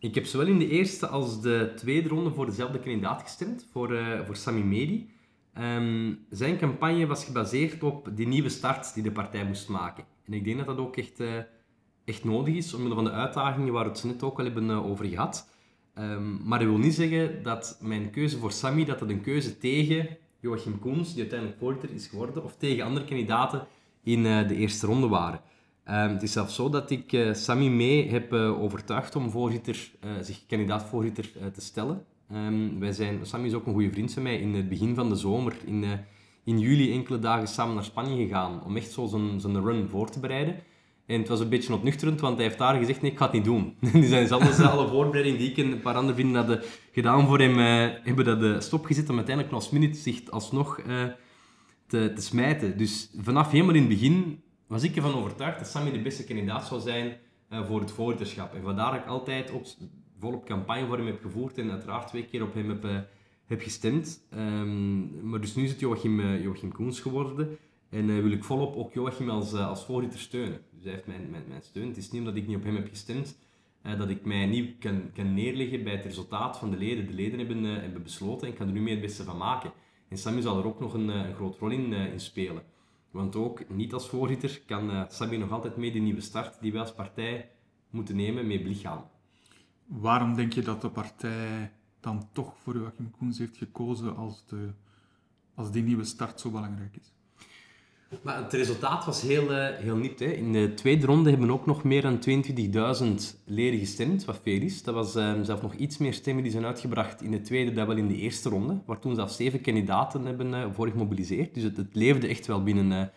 Ik 0.07 0.15
heb 0.15 0.27
zowel 0.27 0.47
in 0.47 0.59
de 0.59 0.69
eerste 0.69 1.07
als 1.07 1.41
de 1.41 1.73
tweede 1.77 2.09
ronde 2.09 2.31
voor 2.31 2.47
dezelfde 2.47 2.79
kandidaat 2.79 3.23
gestemd, 3.23 3.67
voor, 3.73 3.93
uh, 3.93 4.21
voor 4.25 4.37
Sami 4.37 4.63
Medi. 4.63 5.11
Ehm, 5.55 6.15
zijn 6.31 6.59
campagne 6.59 7.07
was 7.07 7.25
gebaseerd 7.25 7.83
op 7.83 8.11
die 8.15 8.27
nieuwe 8.27 8.49
start 8.49 8.95
die 8.95 9.03
de 9.03 9.13
partij 9.13 9.45
moest 9.45 9.69
maken. 9.69 10.05
En 10.25 10.33
ik 10.33 10.45
denk 10.45 10.57
dat 10.57 10.67
dat 10.67 10.79
ook 10.79 10.97
echt, 10.97 11.21
uh, 11.21 11.29
echt 12.05 12.25
nodig 12.25 12.55
is, 12.55 12.75
omwille 12.75 12.95
van 12.95 13.05
de 13.05 13.11
uitdagingen 13.11 13.73
waar 13.73 13.85
we 13.85 13.91
het 13.91 14.05
net 14.05 14.23
ook 14.23 14.39
al 14.39 14.45
hebben 14.45 14.69
uh, 14.69 14.87
over 14.87 15.05
gehad. 15.05 15.49
Um, 15.99 16.41
maar 16.45 16.59
dat 16.59 16.69
wil 16.69 16.79
niet 16.79 16.95
zeggen 16.95 17.43
dat 17.43 17.79
mijn 17.83 18.11
keuze 18.11 18.39
voor 18.39 18.53
Sami 18.53 18.85
dat 18.85 19.01
het 19.01 19.11
een 19.11 19.21
keuze 19.21 19.59
tegen 19.59 20.17
Joachim 20.41 20.79
Koens, 20.79 21.09
die 21.13 21.21
uiteindelijk 21.21 21.59
voorzitter 21.59 21.91
is 21.91 22.07
geworden, 22.07 22.45
of 22.45 22.57
tegen 22.57 22.85
andere 22.85 23.07
kandidaten 23.07 23.67
in 24.03 24.23
de 24.23 24.55
eerste 24.55 24.87
ronde 24.87 25.09
waren. 25.09 25.41
Um, 25.90 25.95
het 25.95 26.23
is 26.23 26.33
zelfs 26.33 26.55
zo 26.55 26.69
dat 26.69 26.90
ik 26.90 27.12
uh, 27.12 27.35
Sami 27.35 27.71
mee 27.71 28.11
heb 28.11 28.33
uh, 28.33 28.62
overtuigd 28.62 29.16
om 29.16 29.31
voorzitter, 29.31 29.90
zich 30.21 30.47
kandidaat-voorzitter 30.47 31.31
te 31.52 31.61
stellen. 31.61 32.05
Um, 32.33 32.81
wij 32.81 32.93
zijn, 32.93 33.26
Sami 33.26 33.47
is 33.47 33.55
ook 33.55 33.66
een 33.66 33.73
goede 33.73 33.90
vriend 33.90 34.12
van 34.12 34.23
mij. 34.23 34.38
In 34.38 34.55
het 34.55 34.69
begin 34.69 34.95
van 34.95 35.09
de 35.09 35.14
zomer, 35.14 35.57
in, 35.64 35.85
in 36.45 36.59
juli, 36.59 36.93
enkele 36.93 37.19
dagen 37.19 37.49
samen 37.49 37.75
naar 37.75 37.85
Spanje 37.85 38.16
gegaan 38.16 38.64
om 38.64 38.76
echt 38.76 38.93
zo 38.93 39.07
zijn, 39.07 39.40
zijn 39.40 39.64
run 39.64 39.88
voor 39.88 40.11
te 40.11 40.21
bereiden. 40.21 40.55
En 41.07 41.19
het 41.19 41.28
was 41.28 41.40
een 41.40 41.49
beetje 41.49 41.75
ontnuchterend, 41.75 42.21
want 42.21 42.37
hij 42.37 42.47
heeft 42.47 42.59
daar 42.59 42.78
gezegd, 42.78 43.02
nee, 43.02 43.11
ik 43.11 43.19
ga 43.19 43.25
het 43.25 43.35
niet 43.35 43.45
doen. 43.45 43.75
die 43.93 44.07
zijn 44.07 44.26
zelfs 44.26 44.61
alle 44.73 44.88
voorbereidingen 44.88 45.38
die 45.38 45.50
ik 45.50 45.57
en 45.57 45.73
een 45.73 45.81
paar 45.81 45.95
andere 45.95 46.14
vrienden 46.14 46.37
hadden 46.37 46.62
gedaan 46.93 47.26
voor 47.26 47.38
hem, 47.38 47.59
hebben 48.02 48.40
dat 48.40 48.64
stopgezet 48.64 49.09
om 49.09 49.16
uiteindelijk 49.16 49.55
last 49.55 49.73
minute 49.73 49.99
zich 49.99 50.31
alsnog 50.31 50.81
te, 51.87 52.12
te 52.14 52.23
smijten. 52.23 52.78
Dus 52.78 53.11
vanaf 53.21 53.50
helemaal 53.50 53.75
in 53.75 53.81
het 53.81 53.90
begin 53.90 54.45
was 54.67 54.83
ik 54.83 54.97
ervan 54.97 55.15
overtuigd 55.15 55.59
dat 55.59 55.69
Sammy 55.69 55.91
de 55.91 56.03
beste 56.03 56.25
kandidaat 56.25 56.67
zou 56.67 56.81
zijn 56.81 57.17
voor 57.51 57.81
het 57.81 57.91
voorzitterschap. 57.91 58.55
En 58.55 58.63
vandaar 58.63 58.91
dat 58.91 59.01
ik 59.01 59.07
altijd 59.07 59.51
ook 59.51 59.67
volop 60.19 60.45
campagne 60.45 60.87
voor 60.87 60.97
hem 60.97 61.07
heb 61.07 61.23
gevoerd 61.23 61.59
en 61.59 61.71
uiteraard 61.71 62.09
twee 62.09 62.25
keer 62.25 62.43
op 62.43 62.55
hem 62.55 62.69
heb, 62.69 63.07
heb 63.47 63.61
gestemd. 63.61 64.27
Um, 64.35 65.29
maar 65.29 65.41
dus 65.41 65.55
nu 65.55 65.63
is 65.65 65.71
het 65.71 65.81
Joachim, 65.81 66.37
Joachim 66.37 66.73
Koens 66.73 67.01
geworden. 67.01 67.59
En 67.89 68.23
wil 68.23 68.31
ik 68.31 68.45
volop 68.45 68.77
ook 68.77 68.93
Joachim 68.93 69.31
als, 69.31 69.53
als 69.55 69.85
voorzitter 69.85 70.21
steunen. 70.21 70.61
Dus 70.75 70.85
hij 70.85 70.93
heeft 70.93 71.07
mijn, 71.07 71.31
mijn, 71.31 71.45
mijn 71.49 71.63
steun. 71.63 71.89
Het 71.89 71.97
is 71.97 72.11
niet 72.11 72.21
omdat 72.21 72.37
ik 72.37 72.47
niet 72.47 72.57
op 72.57 72.65
hem 72.65 72.77
heb 72.77 72.89
gestemd, 72.89 73.39
uh, 73.83 73.99
dat 73.99 74.09
ik 74.09 74.25
mij 74.25 74.47
niet 74.47 74.79
kan, 74.79 75.11
kan 75.15 75.35
neerleggen 75.35 75.85
bij 75.85 75.93
het 75.93 76.05
resultaat 76.05 76.59
van 76.59 76.71
de 76.71 76.77
leden. 76.77 77.07
De 77.07 77.13
leden 77.13 77.39
hebben, 77.39 77.65
uh, 77.65 77.77
hebben 77.77 78.03
besloten 78.03 78.47
en 78.47 78.53
ik 78.53 78.59
kan 78.59 78.67
er 78.67 78.73
nu 78.73 78.81
mee 78.81 78.93
het 78.93 79.03
beste 79.03 79.25
van 79.25 79.37
maken. 79.37 79.73
En 80.09 80.19
Sammy 80.19 80.41
zal 80.41 80.59
er 80.59 80.67
ook 80.67 80.81
nog 80.81 80.95
een, 80.95 81.09
een 81.09 81.35
groot 81.35 81.59
rol 81.59 81.71
in, 81.71 81.93
uh, 81.93 82.13
in, 82.13 82.21
spelen. 82.21 82.63
Want 83.17 83.37
ook 83.37 83.69
niet 83.69 83.93
als 83.93 84.09
voorzitter 84.09 84.63
kan 84.67 85.07
Sammy 85.09 85.37
nog 85.37 85.51
altijd 85.51 85.77
mee 85.77 85.93
de 85.93 85.99
nieuwe 85.99 86.21
start 86.21 86.61
die 86.61 86.73
wij 86.73 86.81
als 86.81 86.95
partij 86.95 87.51
moeten 87.91 88.17
nemen, 88.17 88.47
mee 88.47 88.63
belichamen. 88.63 89.05
Waarom 89.87 90.35
denk 90.35 90.53
je 90.53 90.63
dat 90.63 90.81
de 90.81 90.91
partij 90.91 91.73
dan 92.01 92.29
toch 92.33 92.59
voor 92.59 92.75
Joachim 92.75 93.11
Koens 93.11 93.39
heeft 93.39 93.57
gekozen 93.57 94.17
als, 94.17 94.47
de, 94.47 94.73
als 95.55 95.71
die 95.71 95.83
nieuwe 95.83 96.05
start 96.05 96.41
zo 96.41 96.51
belangrijk 96.51 96.97
is? 96.97 97.16
Maar 98.23 98.37
het 98.43 98.53
resultaat 98.53 99.05
was 99.05 99.23
heel, 99.23 99.53
uh, 99.53 99.67
heel 99.69 99.97
niet. 99.97 100.19
Hè. 100.19 100.27
In 100.27 100.53
de 100.53 100.75
tweede 100.75 101.07
ronde 101.07 101.31
hebben 101.31 101.51
ook 101.51 101.67
nog 101.67 101.85
meer 101.85 102.03
dan 102.03 102.19
22.000 102.19 103.43
leden 103.45 103.79
gestemd, 103.79 104.25
wat 104.25 104.41
veel 104.43 104.61
is. 104.61 104.83
Dat 104.83 104.95
was 104.95 105.17
uh, 105.17 105.33
zelfs 105.43 105.63
nog 105.63 105.75
iets 105.75 105.99
meer 105.99 106.15
stemmen 106.15 106.43
die 106.43 106.53
zijn 106.53 106.65
uitgebracht 106.65 107.23
in 107.23 107.31
de 107.31 107.41
tweede 107.41 107.73
dan 107.73 107.87
wel 107.87 107.97
in 107.97 108.09
de 108.09 108.17
eerste 108.17 108.49
ronde, 108.49 108.81
waar 108.87 108.99
toen 108.99 109.15
zelfs 109.15 109.37
zeven 109.37 109.61
kandidaten 109.61 110.25
hebben 110.25 110.53
uh, 110.53 110.67
voor 110.73 110.89
gemobiliseerd. 110.89 111.55
Dus 111.55 111.63
het, 111.63 111.79
leefde 111.93 112.27
echt 112.27 112.47
wel 112.47 112.63
binnen, 112.63 113.13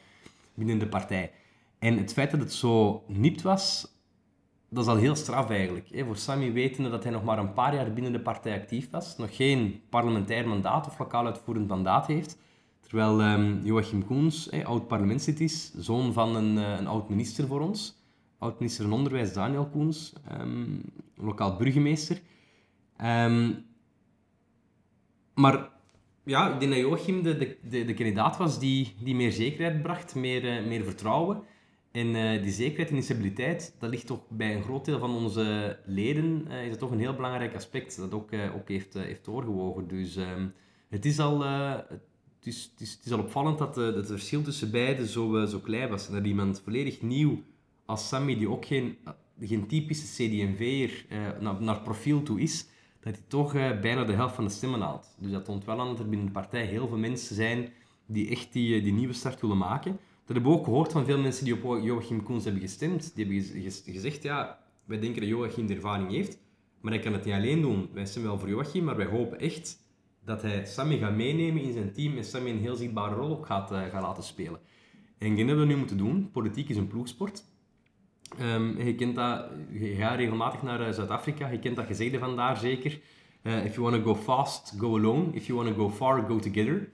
binnen 0.53 0.79
de 0.79 0.87
partij. 0.87 1.31
En 1.79 1.97
het 1.97 2.13
feit 2.13 2.31
dat 2.31 2.39
het 2.39 2.53
zo 2.53 3.03
nipt 3.07 3.41
was, 3.41 3.87
dat 4.69 4.83
is 4.83 4.89
al 4.89 4.97
heel 4.97 5.15
straf 5.15 5.49
eigenlijk. 5.49 5.89
Hè. 5.91 6.05
Voor 6.05 6.17
Sami 6.17 6.51
wetende 6.51 6.89
dat 6.89 7.03
hij 7.03 7.11
nog 7.11 7.23
maar 7.23 7.39
een 7.39 7.53
paar 7.53 7.75
jaar 7.75 7.93
binnen 7.93 8.11
de 8.11 8.19
partij 8.19 8.59
actief 8.59 8.89
was, 8.89 9.17
nog 9.17 9.35
geen 9.35 9.81
parlementair 9.89 10.47
mandaat 10.47 10.87
of 10.87 10.99
lokaal 10.99 11.25
uitvoerend 11.25 11.67
mandaat 11.67 12.07
heeft 12.07 12.37
Terwijl 12.89 13.21
um, 13.21 13.59
Joachim 13.63 14.05
Koens, 14.05 14.49
eh, 14.49 14.65
oud-parlementslid 14.65 15.39
is, 15.39 15.73
zoon 15.73 16.13
van 16.13 16.35
een, 16.35 16.55
uh, 16.55 16.77
een 16.77 16.87
oud-minister 16.87 17.47
voor 17.47 17.61
ons. 17.61 17.97
Oud-minister 18.37 18.83
van 18.83 18.93
Onderwijs 18.93 19.33
Daniel 19.33 19.65
Koens, 19.65 20.13
um, 20.39 20.81
lokaal 21.15 21.57
burgemeester. 21.57 22.21
Um, 23.03 23.65
maar 25.33 25.69
ja, 26.23 26.53
ik 26.53 26.59
denk 26.59 26.71
dat 26.71 26.81
Joachim 26.81 27.23
de, 27.23 27.57
de, 27.69 27.85
de, 27.85 27.93
kandidaat 27.93 28.37
was 28.37 28.59
die, 28.59 28.93
die 29.03 29.15
meer 29.15 29.31
zekerheid 29.31 29.81
bracht, 29.81 30.15
meer, 30.15 30.43
uh, 30.43 30.67
meer 30.67 30.83
vertrouwen. 30.83 31.41
En 31.91 32.07
uh, 32.07 32.41
die 32.41 32.51
zekerheid 32.51 32.89
en 32.89 32.95
die 32.95 33.03
stabiliteit, 33.03 33.75
dat 33.79 33.89
ligt 33.89 34.07
toch 34.07 34.21
bij 34.29 34.55
een 34.55 34.63
groot 34.63 34.85
deel 34.85 34.99
van 34.99 35.11
onze 35.15 35.79
leden, 35.85 36.47
is 36.47 36.69
dat 36.69 36.79
toch 36.79 36.91
een 36.91 36.99
heel 36.99 37.15
belangrijk 37.15 37.55
aspect 37.55 37.97
dat 37.97 38.13
ook, 38.13 38.29
ook 38.55 38.69
heeft, 38.69 38.93
heeft 38.93 39.25
doorgewogen. 39.25 39.87
Dus 39.87 40.17
het 40.89 41.05
is 41.05 41.19
al, 41.19 41.43
is, 42.47 42.69
het, 42.71 42.81
is, 42.81 42.91
het 42.91 43.05
is 43.05 43.11
al 43.11 43.19
opvallend 43.19 43.57
dat, 43.57 43.75
dat 43.75 43.95
het 43.95 44.07
verschil 44.07 44.41
tussen 44.41 44.71
beiden 44.71 45.07
zo, 45.07 45.45
zo 45.45 45.59
klein 45.59 45.89
was. 45.89 46.09
Dat 46.09 46.25
iemand 46.25 46.61
volledig 46.63 47.01
nieuw 47.01 47.43
als 47.85 48.07
Sammy, 48.07 48.37
die 48.37 48.49
ook 48.49 48.65
geen, 48.65 48.97
geen 49.39 49.67
typische 49.67 50.05
CD&V'er 50.05 51.05
uh, 51.09 51.17
naar, 51.39 51.61
naar 51.61 51.81
profiel 51.81 52.23
toe 52.23 52.41
is, 52.41 52.67
dat 52.99 53.13
hij 53.13 53.23
toch 53.27 53.51
bijna 53.81 54.03
de 54.03 54.13
helft 54.13 54.35
van 54.35 54.43
de 54.43 54.49
stemmen 54.49 54.81
haalt. 54.81 55.15
Dus 55.17 55.31
dat 55.31 55.45
toont 55.45 55.65
wel 55.65 55.79
aan 55.79 55.87
dat 55.87 55.99
er 55.99 56.09
binnen 56.09 56.27
de 56.27 56.33
partij 56.33 56.65
heel 56.65 56.87
veel 56.87 56.97
mensen 56.97 57.35
zijn 57.35 57.69
die 58.05 58.29
echt 58.29 58.53
die, 58.53 58.81
die 58.81 58.93
nieuwe 58.93 59.13
start 59.13 59.41
willen 59.41 59.57
maken. 59.57 59.91
Dat 60.25 60.37
hebben 60.37 60.51
we 60.51 60.57
ook 60.57 60.63
gehoord 60.63 60.91
van 60.91 61.05
veel 61.05 61.19
mensen 61.19 61.45
die 61.45 61.63
op 61.63 61.83
Joachim 61.83 62.23
Koens 62.23 62.43
hebben 62.43 62.61
gestemd. 62.61 63.11
Die 63.15 63.25
hebben 63.25 63.71
gezegd, 63.85 64.23
ja, 64.23 64.59
wij 64.85 64.99
denken 64.99 65.21
dat 65.21 65.29
Joachim 65.29 65.67
de 65.67 65.73
ervaring 65.73 66.09
heeft, 66.09 66.37
maar 66.81 66.93
hij 66.93 67.01
kan 67.01 67.13
het 67.13 67.25
niet 67.25 67.33
alleen 67.33 67.61
doen. 67.61 67.89
Wij 67.93 68.05
stemmen 68.05 68.31
wel 68.31 68.39
voor 68.39 68.49
Joachim, 68.49 68.83
maar 68.83 68.95
wij 68.95 69.05
hopen 69.05 69.39
echt 69.39 69.77
dat 70.29 70.41
hij 70.41 70.65
Sammy 70.65 70.97
gaat 70.97 71.15
meenemen 71.15 71.61
in 71.61 71.73
zijn 71.73 71.93
team 71.93 72.17
en 72.17 72.23
Sammy 72.23 72.49
een 72.49 72.59
heel 72.59 72.75
zichtbare 72.75 73.15
rol 73.15 73.29
ook 73.29 73.45
gaat, 73.45 73.71
uh, 73.71 73.81
gaat 73.91 74.01
laten 74.01 74.23
spelen. 74.23 74.59
En 75.17 75.29
dat 75.29 75.37
hebben 75.37 75.59
we 75.59 75.73
nu 75.73 75.75
moeten 75.75 75.97
doen. 75.97 76.29
Politiek 76.31 76.69
is 76.69 76.77
een 76.77 76.87
ploegsport. 76.87 77.43
Um, 78.41 78.83
je 78.83 78.95
kent 78.95 79.15
dat, 79.15 79.45
je 79.71 79.95
gaat 79.95 80.15
regelmatig 80.15 80.61
naar 80.61 80.87
uh, 80.87 80.93
Zuid-Afrika, 80.93 81.47
je 81.47 81.59
kent 81.59 81.75
dat 81.75 81.85
gezegde 81.85 82.19
van 82.19 82.35
daar 82.35 82.57
zeker. 82.57 82.99
Uh, 83.43 83.65
if 83.65 83.75
you 83.75 83.89
want 83.89 84.03
to 84.03 84.13
go 84.13 84.21
fast, 84.21 84.73
go 84.77 84.97
alone. 84.97 85.25
If 85.31 85.45
you 85.45 85.63
want 85.63 85.75
to 85.75 85.83
go 85.83 85.89
far, 85.89 86.25
go 86.27 86.39
together. 86.39 86.89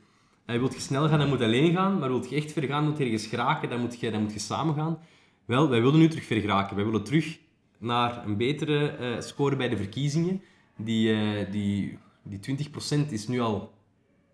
Uh, 0.45 0.57
wilt 0.57 0.73
je 0.73 0.79
snel 0.79 1.07
gaan, 1.07 1.19
dan 1.19 1.27
moet 1.27 1.39
je 1.39 1.45
alleen 1.45 1.73
gaan. 1.73 1.99
Maar 1.99 2.09
wilt 2.09 2.29
je 2.29 2.35
echt 2.35 2.51
ver 2.51 2.63
gaan, 2.63 2.85
moet 2.85 2.97
je 2.97 3.03
ergens 3.03 3.27
geraken, 3.27 3.69
dan 3.69 3.79
moet 3.79 3.99
je, 3.99 4.11
dan 4.11 4.21
moet 4.21 4.33
je 4.33 4.39
samen 4.39 4.75
gaan. 4.75 4.97
Wel, 5.45 5.69
wij 5.69 5.81
willen 5.81 5.99
nu 5.99 6.07
terug 6.07 6.25
ver 6.25 6.39
geraken. 6.41 6.75
Wij 6.75 6.85
willen 6.85 7.03
terug 7.03 7.39
naar 7.77 8.25
een 8.25 8.37
betere 8.37 9.15
score 9.19 9.55
bij 9.55 9.69
de 9.69 9.77
verkiezingen. 9.77 10.41
Die, 10.75 11.15
die 11.49 11.97
die 12.25 12.67
20% 13.05 13.09
is 13.09 13.27
nu 13.27 13.39
al 13.39 13.73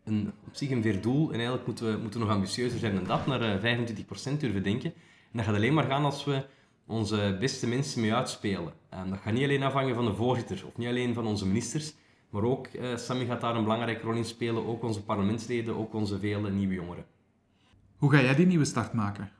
een, 0.03 0.31
op 0.47 0.55
zich 0.55 0.69
een 0.69 0.81
ver 0.81 1.01
doel. 1.01 1.27
En 1.27 1.33
eigenlijk 1.33 1.65
moeten 1.65 1.91
we, 1.91 2.01
moeten 2.01 2.19
nog 2.19 2.29
ambitieuzer 2.29 2.79
zijn 2.79 2.95
dan 2.95 3.03
dat, 3.03 3.27
naar 3.27 3.59
25% 3.59 3.63
eh, 3.63 4.39
durven 4.39 4.63
denken. 4.63 4.93
En 5.31 5.37
dat 5.37 5.45
gaat 5.45 5.55
alleen 5.55 5.73
maar 5.73 5.83
gaan 5.83 6.05
als 6.05 6.23
we 6.23 6.45
onze 6.85 7.37
beste 7.39 7.67
mensen 7.67 8.01
mee 8.01 8.13
uitspelen. 8.13 8.73
En 8.89 9.09
dat 9.09 9.19
gaat 9.19 9.33
niet 9.33 9.43
alleen 9.43 9.63
afhangen 9.63 9.95
van 9.95 10.05
de 10.05 10.15
voorzitter, 10.15 10.67
of 10.67 10.77
niet 10.77 10.87
alleen 10.87 11.13
van 11.13 11.25
onze 11.25 11.47
ministers, 11.47 11.93
maar 12.29 12.43
ook, 12.43 12.67
uh, 12.73 12.97
Sammy 12.97 13.25
gaat 13.25 13.41
daar 13.41 13.55
een 13.55 13.63
belangrijke 13.63 14.03
rol 14.03 14.13
in 14.13 14.25
spelen, 14.25 14.65
ook 14.67 14.83
onze 14.83 15.03
parlementsleden, 15.03 15.75
ook 15.75 15.93
onze 15.93 16.19
vele 16.19 16.49
nieuwe 16.51 16.73
jongeren. 16.73 17.05
Hoe 17.97 18.11
ga 18.11 18.21
jij 18.21 18.35
die 18.35 18.45
nieuwe 18.45 18.65
start 18.65 18.93
maken? 18.93 19.31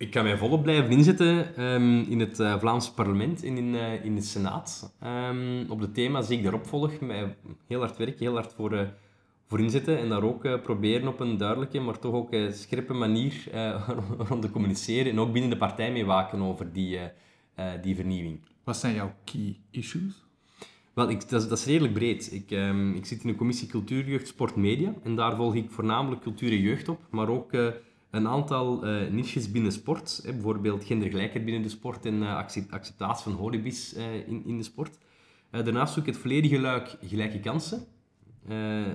Ik 0.00 0.10
kan 0.10 0.24
mij 0.24 0.36
volop 0.36 0.62
blijven 0.62 0.90
inzetten 0.90 1.62
um, 1.64 2.02
in 2.08 2.20
het 2.20 2.40
uh, 2.40 2.58
Vlaamse 2.58 2.94
parlement 2.94 3.44
en 3.44 3.56
in, 3.56 3.74
uh, 3.74 4.04
in 4.04 4.14
de 4.14 4.22
Senaat. 4.22 4.94
Um, 5.04 5.70
op 5.70 5.80
de 5.80 5.90
thema's 5.92 6.28
die 6.28 6.36
ik 6.36 6.42
daarop 6.42 6.66
volg, 6.66 7.00
mij 7.00 7.36
heel 7.66 7.80
hard 7.80 7.96
werken, 7.96 8.18
heel 8.18 8.34
hard 8.34 8.52
voor, 8.52 8.72
uh, 8.72 8.80
voor 9.46 9.60
inzetten 9.60 9.98
en 9.98 10.08
daar 10.08 10.22
ook 10.22 10.62
proberen 10.62 11.08
op 11.08 11.20
een 11.20 11.36
duidelijke, 11.36 11.80
maar 11.80 11.98
toch 11.98 12.14
ook 12.14 12.34
scherpe 12.50 12.92
manier 12.92 13.34
rond 14.28 14.42
te 14.42 14.50
communiceren 14.50 15.12
en 15.12 15.20
ook 15.20 15.32
binnen 15.32 15.50
de 15.50 15.56
partij 15.56 15.92
mee 15.92 16.06
waken 16.06 16.40
over 16.40 16.72
die, 16.72 16.98
die 17.82 17.94
vernieuwing. 17.94 18.40
Wat 18.64 18.76
zijn 18.76 18.94
jouw 18.94 19.14
key 19.24 19.56
issues? 19.70 20.24
Wel, 20.92 21.10
ik, 21.10 21.28
dat, 21.28 21.42
is, 21.42 21.48
dat, 21.48 21.58
is 21.58 21.64
redelijk 21.64 21.94
breed. 21.94 22.32
Ik, 22.32 22.50
um, 22.50 22.94
ik 22.94 23.06
zit 23.06 23.22
in 23.22 23.28
de 23.28 23.36
commissie 23.36 23.68
Cultuur, 23.68 24.08
Jeugd, 24.08 24.28
Sport, 24.28 24.56
Media 24.56 24.94
en 25.02 25.14
daar 25.14 25.36
volg 25.36 25.54
ik 25.54 25.70
voornamelijk 25.70 26.22
cultuur 26.22 26.50
en 26.50 26.60
jeugd 26.60 26.88
op, 26.88 27.00
maar 27.10 27.28
ook 27.28 27.52
een 28.10 28.28
aantal 28.28 28.86
uh, 28.86 29.10
niches 29.10 29.50
binnen 29.50 29.72
sport. 29.72 30.20
Hè, 30.24 30.32
bijvoorbeeld 30.32 30.84
gendergelijkheid 30.84 31.44
binnen 31.44 31.62
de 31.62 31.68
sport 31.68 32.06
en 32.06 32.14
uh, 32.14 32.36
acceptatie 32.70 33.22
van 33.22 33.32
hobby's 33.32 33.96
uh, 33.96 34.28
in, 34.28 34.44
in 34.46 34.56
de 34.56 34.62
sport. 34.62 34.98
daarnaast 35.50 35.94
zoek 35.94 36.06
ik 36.06 36.12
het 36.12 36.22
volledige 36.22 36.60
luik 36.60 36.96
gelijke 37.02 37.40
kansen, 37.40 37.86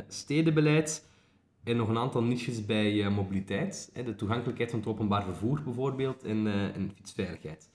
stedenbeleid 0.07 1.09
en 1.63 1.77
nog 1.77 1.89
een 1.89 1.97
aantal 1.97 2.23
niches 2.23 2.65
bij 2.65 3.09
mobiliteit. 3.09 3.89
Hè, 3.93 4.03
de 4.03 4.15
toegankelijkheid 4.15 4.69
van 4.69 4.79
het 4.79 4.87
openbaar 4.87 5.23
vervoer 5.23 5.61
bijvoorbeeld 5.63 6.23
en, 6.23 6.47
en 6.47 6.91
fietsveiligheid. 6.95 7.69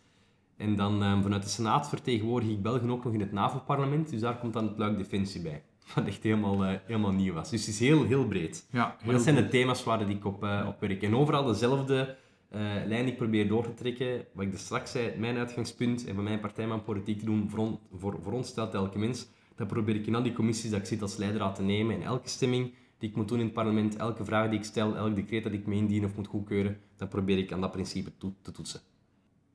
En 0.56 0.76
dan 0.76 1.22
vanuit 1.22 1.42
de 1.42 1.48
Senaat 1.48 1.88
vertegenwoordig 1.88 2.48
ik 2.48 2.62
België 2.62 2.88
ook 2.88 3.04
nog 3.04 3.12
in 3.12 3.20
het 3.20 3.32
NAVO-parlement. 3.32 4.10
Dus 4.10 4.20
daar 4.20 4.38
komt 4.38 4.52
dan 4.52 4.68
het 4.68 4.78
luik 4.78 4.98
defensie 4.98 5.42
bij. 5.42 5.62
Wat 5.94 6.06
echt 6.06 6.22
helemaal, 6.22 6.64
uh, 6.64 6.72
helemaal 6.86 7.12
nieuw 7.12 7.34
was. 7.34 7.50
Dus 7.50 7.60
het 7.60 7.74
is 7.74 7.80
heel, 7.80 8.04
heel 8.04 8.26
breed. 8.26 8.66
Ja, 8.70 8.96
maar 9.04 9.14
dat 9.14 9.22
zijn 9.22 9.34
de 9.34 9.48
thema's 9.48 9.84
waar 9.84 10.10
ik 10.10 10.24
op, 10.24 10.44
uh, 10.44 10.64
op 10.68 10.80
werk. 10.80 11.02
En 11.02 11.16
overal 11.16 11.44
dezelfde 11.44 12.16
uh, 12.52 12.60
lijn 12.86 13.02
die 13.02 13.12
ik 13.12 13.16
probeer 13.16 13.48
door 13.48 13.64
te 13.64 13.74
trekken. 13.74 14.24
Wat 14.32 14.44
ik 14.44 14.50
dus 14.50 14.60
straks 14.60 14.90
zei, 14.90 15.18
mijn 15.18 15.36
uitgangspunt 15.36 16.06
en 16.06 16.14
van 16.14 16.24
mijn 16.24 16.40
partij 16.40 16.66
mijn 16.66 16.82
politiek 16.82 17.18
te 17.18 17.24
doen, 17.24 17.50
voor, 17.50 17.58
on, 17.58 17.78
voor, 17.92 18.18
voor 18.22 18.32
ons 18.32 18.48
stelt 18.48 18.74
elke 18.74 18.98
mens. 18.98 19.28
Dat 19.56 19.66
probeer 19.66 19.94
ik 19.94 20.06
in 20.06 20.14
al 20.14 20.22
die 20.22 20.32
commissies 20.32 20.70
dat 20.70 20.80
ik 20.80 20.86
zit 20.86 21.02
als 21.02 21.16
leider 21.16 21.52
te 21.52 21.62
nemen. 21.62 21.94
En 21.94 22.02
elke 22.02 22.28
stemming 22.28 22.74
die 22.98 23.08
ik 23.08 23.16
moet 23.16 23.28
doen 23.28 23.38
in 23.38 23.44
het 23.44 23.54
parlement, 23.54 23.96
elke 23.96 24.24
vraag 24.24 24.48
die 24.48 24.58
ik 24.58 24.64
stel, 24.64 24.96
elk 24.96 25.14
decreet 25.14 25.42
dat 25.42 25.52
ik 25.52 25.66
me 25.66 25.74
indien 25.74 26.04
of 26.04 26.16
moet 26.16 26.26
goedkeuren, 26.26 26.78
dan 26.96 27.08
probeer 27.08 27.38
ik 27.38 27.52
aan 27.52 27.60
dat 27.60 27.72
principe 27.72 28.12
toe, 28.18 28.32
te 28.42 28.52
toetsen. 28.52 28.80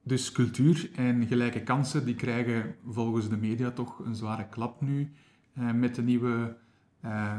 Dus 0.04 0.32
cultuur 0.32 0.90
en 0.96 1.28
gelijke 1.28 1.64
kansen 1.64 2.06
die 2.06 2.16
krijgen 2.16 2.76
volgens 2.88 3.30
de 3.30 3.38
media 3.38 3.72
toch 3.72 4.00
een 4.00 4.16
zware 4.16 4.48
klap 4.50 4.82
nu 4.82 5.02
eh, 5.02 5.08
met 5.56 5.96
de 5.96 6.02
nieuwe, 6.02 6.56
eh, 7.02 7.38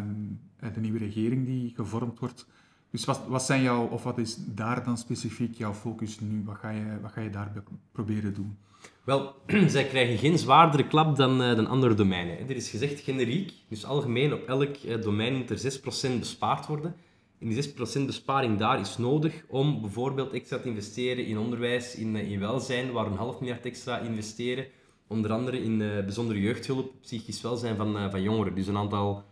de 0.75 0.81
nieuwe 0.81 0.99
regering 0.99 1.47
die 1.47 1.73
gevormd 1.75 2.19
wordt. 2.19 2.47
Dus 2.91 3.05
wat, 3.05 3.21
wat 3.29 3.43
zijn 3.43 3.63
jouw, 3.63 3.87
of 3.87 4.03
wat 4.03 4.19
is 4.19 4.37
daar 4.39 4.85
dan 4.85 4.99
specifiek 4.99 5.55
jouw 5.55 5.75
focus 5.75 6.21
nu? 6.21 6.43
Wat 6.45 6.57
ga 6.57 6.71
je, 6.71 7.01
wat 7.03 7.13
ga 7.13 7.21
je 7.21 7.31
daar 7.31 7.53
proberen 7.93 8.35
doen? 8.35 8.57
Wel, 9.05 9.35
zij 9.67 9.85
krijgen 9.85 10.19
geen 10.19 10.39
zwaardere 10.39 10.87
klap 10.87 11.17
dan, 11.17 11.43
uh, 11.43 11.69
andere 11.69 11.95
domeinen. 11.95 12.39
Er 12.39 12.57
is 12.57 12.71
gezegd 12.71 13.01
generiek, 13.01 13.53
dus 13.69 13.85
algemeen 13.85 14.33
op 14.33 14.43
elk 14.47 15.03
domein 15.03 15.35
moet 15.35 15.51
er 15.51 15.81
6% 16.15 16.19
bespaard 16.19 16.67
worden. 16.67 16.95
En 17.39 17.49
die 17.49 17.75
6% 17.75 18.07
besparing 18.07 18.59
daar 18.59 18.81
is 18.81 18.99
nodig 18.99 19.45
om 19.49 19.81
bijvoorbeeld 19.81 20.33
extra 20.33 20.59
te 20.59 20.69
investeren 20.69 21.27
in 21.27 21.39
onderwijs, 21.39 21.95
in, 21.95 22.17
in 22.17 22.41
welzijn, 22.41 22.93
waar 22.93 23.07
een 23.07 23.17
half 23.17 23.41
miljard 23.41 23.65
extra 23.65 23.99
investeren. 23.99 24.67
Onder 25.07 25.33
andere 25.33 25.63
in 25.63 25.79
bijzondere 25.79 26.41
jeugdhulp, 26.41 26.93
psychisch 27.01 27.41
welzijn 27.41 27.77
van, 27.77 28.11
van 28.11 28.23
jongeren. 28.23 28.55
Dus 28.55 28.67
een 28.67 28.77
aantal 28.77 29.25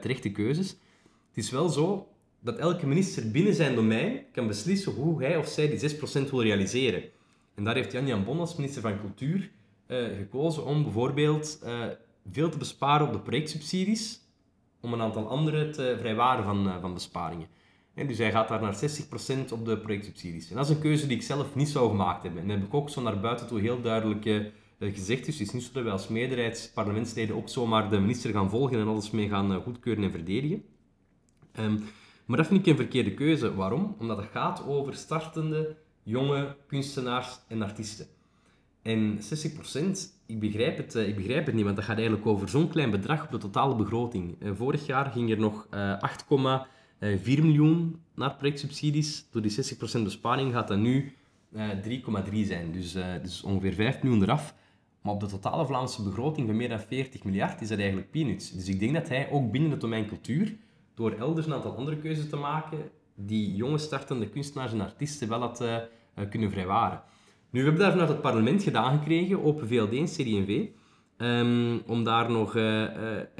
terechte 0.00 0.30
keuzes. 0.30 0.68
Het 1.28 1.36
is 1.44 1.50
wel 1.50 1.68
zo 1.68 2.08
dat 2.40 2.58
elke 2.58 2.86
minister 2.86 3.30
binnen 3.30 3.54
zijn 3.54 3.74
domein 3.74 4.22
kan 4.32 4.46
beslissen 4.46 4.92
hoe 4.92 5.22
hij 5.22 5.36
of 5.36 5.46
zij 5.46 5.68
die 5.68 5.96
6% 5.96 6.30
wil 6.30 6.42
realiseren. 6.42 7.02
En 7.54 7.64
daar 7.64 7.74
heeft 7.74 7.92
Jan-Jan 7.92 8.24
Bon 8.24 8.38
als 8.38 8.56
minister 8.56 8.82
van 8.82 9.00
Cultuur 9.00 9.50
gekozen 10.16 10.64
om 10.64 10.82
bijvoorbeeld 10.82 11.58
veel 12.30 12.50
te 12.50 12.58
besparen 12.58 13.06
op 13.06 13.12
de 13.12 13.20
projectsubsidies, 13.20 14.20
om 14.80 14.92
een 14.92 15.00
aantal 15.00 15.28
andere 15.28 15.70
te 15.70 15.96
vrijwaren 15.98 16.44
van, 16.44 16.80
van 16.80 16.94
besparingen. 16.94 17.46
En 17.94 18.06
dus 18.06 18.18
hij 18.18 18.30
gaat 18.30 18.48
daar 18.48 18.60
naar 18.60 18.78
60% 19.48 19.52
op 19.52 19.64
de 19.64 19.78
projectsubsidies. 19.78 20.50
En 20.50 20.56
dat 20.56 20.68
is 20.68 20.74
een 20.74 20.80
keuze 20.80 21.06
die 21.06 21.16
ik 21.16 21.22
zelf 21.22 21.54
niet 21.54 21.68
zou 21.68 21.88
gemaakt 21.88 22.22
hebben. 22.22 22.42
En 22.42 22.48
dat 22.48 22.56
heb 22.56 22.66
ik 22.66 22.74
ook 22.74 22.90
zo 22.90 23.02
naar 23.02 23.20
buiten 23.20 23.46
toe 23.46 23.60
heel 23.60 23.80
duidelijk 23.80 24.52
gezegd. 24.78 25.26
Dus 25.26 25.40
is 25.40 25.50
niet 25.50 25.62
zo 25.62 25.70
dat 25.72 25.82
wij 25.82 25.92
als 25.92 26.08
meerderheidsparlementsleden 26.08 27.36
ook 27.36 27.48
zomaar 27.48 27.90
de 27.90 28.00
minister 28.00 28.32
gaan 28.32 28.50
volgen 28.50 28.78
en 28.78 28.86
alles 28.86 29.10
mee 29.10 29.28
gaan 29.28 29.62
goedkeuren 29.62 30.04
en 30.04 30.10
verdedigen. 30.10 30.64
Um, 31.58 31.82
maar 32.28 32.36
dat 32.36 32.46
vind 32.46 32.60
ik 32.60 32.66
een 32.66 32.76
verkeerde 32.76 33.14
keuze. 33.14 33.54
Waarom? 33.54 33.96
Omdat 33.98 34.16
het 34.16 34.30
gaat 34.32 34.66
over 34.66 34.94
startende 34.94 35.76
jonge 36.02 36.56
kunstenaars 36.66 37.38
en 37.48 37.62
artiesten. 37.62 38.06
En 38.82 39.18
60%, 39.18 39.22
ik 40.26 40.40
begrijp, 40.40 40.76
het, 40.76 40.94
eh, 40.94 41.08
ik 41.08 41.16
begrijp 41.16 41.46
het 41.46 41.54
niet, 41.54 41.64
want 41.64 41.76
dat 41.76 41.84
gaat 41.84 41.96
eigenlijk 41.96 42.26
over 42.26 42.48
zo'n 42.48 42.68
klein 42.68 42.90
bedrag 42.90 43.24
op 43.24 43.30
de 43.30 43.38
totale 43.38 43.76
begroting. 43.76 44.36
Eh, 44.40 44.50
vorig 44.54 44.86
jaar 44.86 45.10
ging 45.10 45.30
er 45.30 45.38
nog 45.38 45.66
8,4 46.00 47.38
eh, 47.38 47.44
miljoen 47.44 48.00
naar 48.14 48.34
projectsubsidies. 48.34 49.26
Door 49.30 49.42
die 49.42 49.50
60% 49.50 50.04
besparing 50.04 50.52
gaat 50.52 50.68
dat 50.68 50.78
nu 50.78 51.12
3,3 51.82 52.44
zijn. 52.44 52.72
Dus, 52.72 52.92
dus 53.22 53.42
ongeveer 53.42 53.72
5 53.72 54.02
miljoen 54.02 54.22
eraf. 54.22 54.54
Maar 55.08 55.16
op 55.16 55.22
de 55.22 55.38
totale 55.38 55.66
Vlaamse 55.66 56.02
begroting 56.02 56.46
van 56.46 56.56
meer 56.56 56.68
dan 56.68 56.80
40 56.80 57.24
miljard 57.24 57.60
is 57.60 57.68
dat 57.68 57.78
eigenlijk 57.78 58.10
peanuts. 58.10 58.52
Dus 58.52 58.68
ik 58.68 58.80
denk 58.80 58.94
dat 58.94 59.08
hij 59.08 59.30
ook 59.30 59.50
binnen 59.50 59.70
het 59.70 59.80
domein 59.80 60.06
cultuur, 60.06 60.56
door 60.94 61.12
elders 61.12 61.46
een 61.46 61.52
aantal 61.52 61.76
andere 61.76 61.96
keuzes 61.96 62.28
te 62.28 62.36
maken, 62.36 62.78
die 63.14 63.54
jonge 63.54 63.78
startende 63.78 64.28
kunstenaars 64.28 64.72
en 64.72 64.80
artiesten 64.80 65.28
wel 65.28 65.40
had 65.40 65.60
eh, 65.60 65.76
kunnen 66.30 66.50
vrijwaren. 66.50 67.02
Nu, 67.50 67.60
we 67.60 67.66
hebben 67.66 67.82
daar 67.82 67.90
vanuit 67.90 68.08
het 68.08 68.20
parlement 68.20 68.62
gedaan 68.62 68.98
gekregen, 68.98 69.44
Open 69.44 69.68
VLD 69.68 69.92
en 69.92 70.04
CD&V, 70.04 70.66
um, 71.16 71.82
om 71.86 72.04
daar 72.04 72.30
nog 72.30 72.56
uh, 72.56 72.82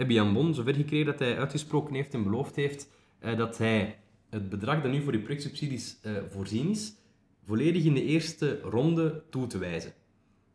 uh, 0.09 0.33
Bon 0.33 0.55
zover 0.55 0.75
gekregen 0.75 1.07
dat 1.07 1.19
hij 1.19 1.39
uitgesproken 1.39 1.95
heeft 1.95 2.15
en 2.15 2.23
beloofd 2.23 2.57
heeft 2.57 2.91
uh, 3.21 3.37
dat 3.37 3.59
hij 3.59 3.99
het 4.31 4.49
bedrag 4.49 4.83
dat 4.83 4.91
nu 4.91 5.03
voor 5.03 5.13
die 5.13 5.21
projectsubsidies 5.21 5.99
voorzien 6.29 6.71
is, 6.71 6.95
volledig 7.45 7.85
in 7.85 7.95
de 7.95 8.05
eerste 8.05 8.61
ronde 8.61 9.23
toe 9.31 9.47
te 9.47 9.59
wijzen. 9.59 9.93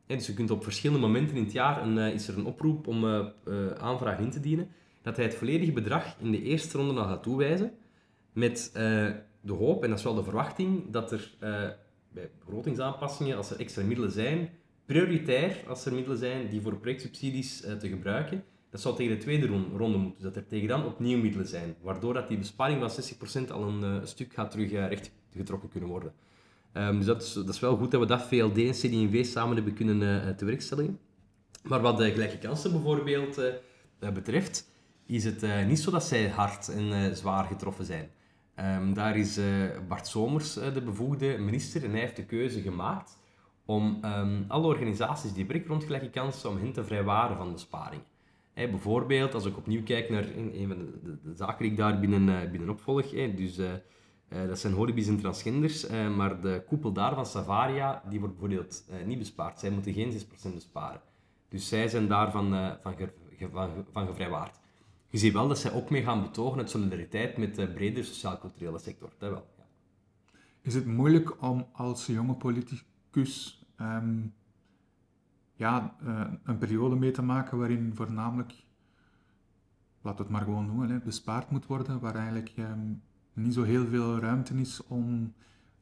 Dus 0.06 0.28
je 0.28 0.34
kunt 0.34 0.52
op 0.52 0.64
verschillende 0.64 1.02
momenten 1.02 1.38
in 1.38 1.44
het 1.44 1.52
jaar, 1.52 1.84
een, 1.84 1.98
is 1.98 2.28
er 2.28 2.38
een 2.38 2.46
oproep 2.46 2.88
om 2.88 3.06
aanvragen 3.78 4.24
in 4.24 4.32
te 4.32 4.40
dienen, 4.40 4.68
dat 5.02 5.16
hij 5.16 5.26
het 5.26 5.36
volledige 5.36 5.72
bedrag 5.72 6.16
in 6.20 6.32
de 6.32 6.42
eerste 6.42 6.78
ronde 6.78 7.02
al 7.02 7.08
gaat 7.08 7.24
toewijzen, 7.24 7.72
met 8.34 8.70
de 9.42 9.54
hoop, 9.54 9.84
en 9.84 9.90
dat 9.90 9.98
is 9.98 10.04
wel 10.04 10.16
de 10.16 10.24
verwachting, 10.24 10.92
dat 10.92 11.12
er 11.12 11.36
bij 12.12 12.30
begrotingsaanpassingen, 12.40 13.38
als 13.38 13.52
er 13.52 13.60
extra 13.60 13.84
middelen 13.84 14.12
zijn, 14.12 14.50
prioritair 14.86 15.64
als 15.68 15.86
er 15.86 15.94
middelen 15.94 16.18
zijn 16.18 16.50
die 16.50 16.62
voor 16.62 16.78
projectsubsidies 16.78 17.66
uh, 17.66 17.74
te 17.74 17.88
gebruiken, 17.88 18.44
dat 18.70 18.82
zou 18.82 18.96
tegen 18.96 19.18
de 19.18 19.24
tweede 19.24 19.48
ronde 19.48 19.98
moeten. 19.98 20.24
Dus 20.24 20.34
dat 20.34 20.36
er 20.36 20.48
tegen 20.48 20.68
dan 20.68 20.86
opnieuw 20.86 21.18
middelen 21.18 21.48
zijn, 21.48 21.76
waardoor 21.82 22.14
dat 22.14 22.28
die 22.28 22.38
besparing 22.38 22.92
van 22.92 23.46
60% 23.48 23.52
al 23.52 23.64
een 23.64 23.84
uh, 23.84 24.06
stuk 24.06 24.34
gaat 24.34 24.52
terug 24.52 24.72
uh, 24.72 24.88
recht 24.88 25.12
getrokken 25.32 25.70
kunnen 25.70 25.90
worden. 25.90 26.14
Um, 26.74 26.98
dus 26.98 27.34
dat 27.34 27.50
is, 27.50 27.60
wel 27.60 27.78
goed 27.78 27.92
dat 27.92 28.00
we 28.00 28.08
dat 28.08 28.22
VLD 28.22 28.58
en 28.58 28.72
CD&V 28.72 29.26
samen 29.26 29.56
hebben 29.56 29.74
kunnen 29.74 30.00
werkstelligen. 30.38 31.00
Maar 31.64 31.82
wat 31.82 31.98
de 31.98 32.12
gelijke 32.12 32.38
kansen 32.38 32.72
bijvoorbeeld 32.72 33.42
betreft, 34.00 34.70
is 35.06 35.24
het 35.24 35.46
niet 35.68 35.80
zo 35.80 35.92
dat 35.92 36.04
zij 36.04 36.30
hard 36.30 36.70
en 36.70 37.16
zwaar 37.16 37.46
getroffen 37.46 37.86
zijn. 37.86 38.10
Um, 38.60 38.94
daar 38.94 39.18
is 39.18 39.38
uh, 39.38 39.46
Bart 39.88 40.08
Somers 40.08 40.58
uh, 40.58 40.74
de 40.74 40.82
bevoegde 40.82 41.38
minister 41.38 41.84
en 41.84 41.92
hij 41.92 42.00
heeft 42.00 42.16
de 42.16 42.26
keuze 42.26 42.62
gemaakt 42.62 43.20
om 43.66 44.00
um, 44.06 44.46
alle 44.48 44.68
organisaties 44.68 45.34
die 45.34 45.46
werken 45.46 45.68
rond 45.68 45.84
gelijke 45.84 46.10
kansen, 46.10 46.50
om 46.50 46.58
hen 46.58 46.72
te 46.72 46.84
vrijwaren 46.84 47.38
van 47.38 47.52
besparingen. 47.52 48.06
Hey, 48.54 48.70
bijvoorbeeld, 48.70 49.34
als 49.34 49.46
ik 49.46 49.58
opnieuw 49.58 49.84
kijk 49.84 50.10
naar 50.10 50.24
een, 50.36 50.68
van 50.68 50.78
de, 50.78 51.00
de, 51.04 51.18
de, 51.24 51.36
zaken 51.36 51.58
die 51.58 51.72
ik 51.72 51.78
daar 51.78 52.00
binnen, 52.00 52.28
uh, 52.28 52.52
binnen 52.52 52.70
opvolg, 52.70 53.10
dus, 53.36 53.60
dat 54.48 54.60
zijn 54.60 54.74
holibies 54.74 55.08
en 55.08 55.20
transgenders, 55.20 55.88
maar 55.90 56.42
de 56.42 56.64
koepel 56.68 56.92
daar 56.92 57.16
van 57.16 57.26
Savaria, 57.26 58.04
die 58.10 58.20
wordt 58.20 58.40
bijvoorbeeld 58.40 58.86
niet 59.06 59.20
bespaard. 59.20 59.60
Zij 59.60 59.70
moeten 59.70 59.94
geen 59.94 60.12
6% 60.12 60.54
besparen. 60.54 61.02
Dus 61.50 61.68
zij 61.68 61.88
zijn 61.88 62.08
daarvan 62.08 62.78
van, 62.82 62.98
van, 63.52 63.70
van 63.92 64.08
gevrijwaard 64.08 64.62
je 65.14 65.20
ziet 65.20 65.34
wel 65.34 65.48
dat 65.48 65.60
zij 65.60 65.74
ook 65.74 65.90
mee 65.90 66.04
gaan 66.04 66.22
betogen 66.22 66.60
uit 66.60 66.70
solidariteit 66.70 67.38
met 67.38 67.56
de 67.56 67.68
brede 67.68 68.04
sociaal-culturele 68.04 68.80
sector. 68.80 69.14
Dat 69.18 69.32
wel, 69.32 69.48
ja. 69.58 69.64
Is 70.62 70.74
het 70.74 70.86
moeilijk 70.86 71.42
om 71.42 71.68
als 71.72 72.06
jonge 72.06 72.36
politicus 72.36 73.66
um, 73.82 74.34
ja, 75.54 75.96
een 76.44 76.58
periode 76.58 76.96
mee 76.96 77.12
te 77.12 77.22
maken 77.22 77.58
waarin 77.58 77.96
voornamelijk, 77.96 78.54
laat 80.02 80.18
het 80.18 80.30
maar 80.30 80.42
gewoon 80.42 80.66
noemen, 80.66 80.90
hè, 80.90 81.00
bespaard 81.00 81.50
moet 81.50 81.66
worden, 81.66 82.00
waar 82.00 82.16
eigenlijk 82.16 82.54
um, 82.58 83.02
niet 83.34 83.54
zo 83.54 83.64
heel 83.64 83.86
veel 83.86 84.20
ruimte 84.20 84.54
is 84.54 84.82
om 84.88 85.34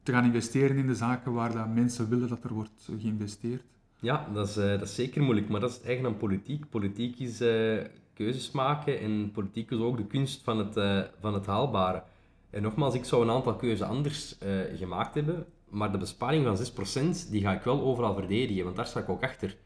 te 0.02 0.12
gaan 0.12 0.24
investeren 0.24 0.76
in 0.76 0.86
de 0.86 0.94
zaken 0.94 1.32
waar 1.32 1.52
dat 1.52 1.74
mensen 1.74 2.08
willen 2.08 2.28
dat 2.28 2.44
er 2.44 2.54
wordt 2.54 2.88
geïnvesteerd? 2.98 3.62
Ja, 4.00 4.28
dat 4.32 4.48
is, 4.48 4.56
uh, 4.56 4.64
dat 4.64 4.82
is 4.82 4.94
zeker 4.94 5.22
moeilijk, 5.22 5.48
maar 5.48 5.60
dat 5.60 5.70
is 5.70 5.76
het 5.76 5.86
eigen 5.86 6.06
aan 6.06 6.16
politiek. 6.16 6.70
Politiek 6.70 7.18
is 7.18 7.40
uh, 7.40 7.78
keuzes 8.14 8.50
maken 8.50 9.00
en 9.00 9.30
politiek 9.32 9.70
is 9.70 9.78
ook 9.78 9.96
de 9.96 10.06
kunst 10.06 10.42
van 10.42 10.58
het, 10.58 10.76
uh, 10.76 11.00
van 11.20 11.34
het 11.34 11.46
haalbare. 11.46 12.02
En 12.50 12.62
nogmaals, 12.62 12.94
ik 12.94 13.04
zou 13.04 13.22
een 13.22 13.30
aantal 13.30 13.56
keuzes 13.56 13.86
anders 13.86 14.38
gemaakt 14.74 15.14
hebben, 15.14 15.46
maar 15.68 15.92
de 15.92 15.98
besparing 15.98 16.44
van 16.44 17.06
6% 17.26 17.30
die 17.30 17.40
ga 17.40 17.52
ik 17.52 17.62
wel 17.62 17.80
overal 17.80 18.14
verdedigen, 18.14 18.64
want 18.64 18.76
daar 18.76 18.86
sta 18.86 19.00
ik 19.00 19.08
ook 19.08 19.22
achter. 19.22 19.56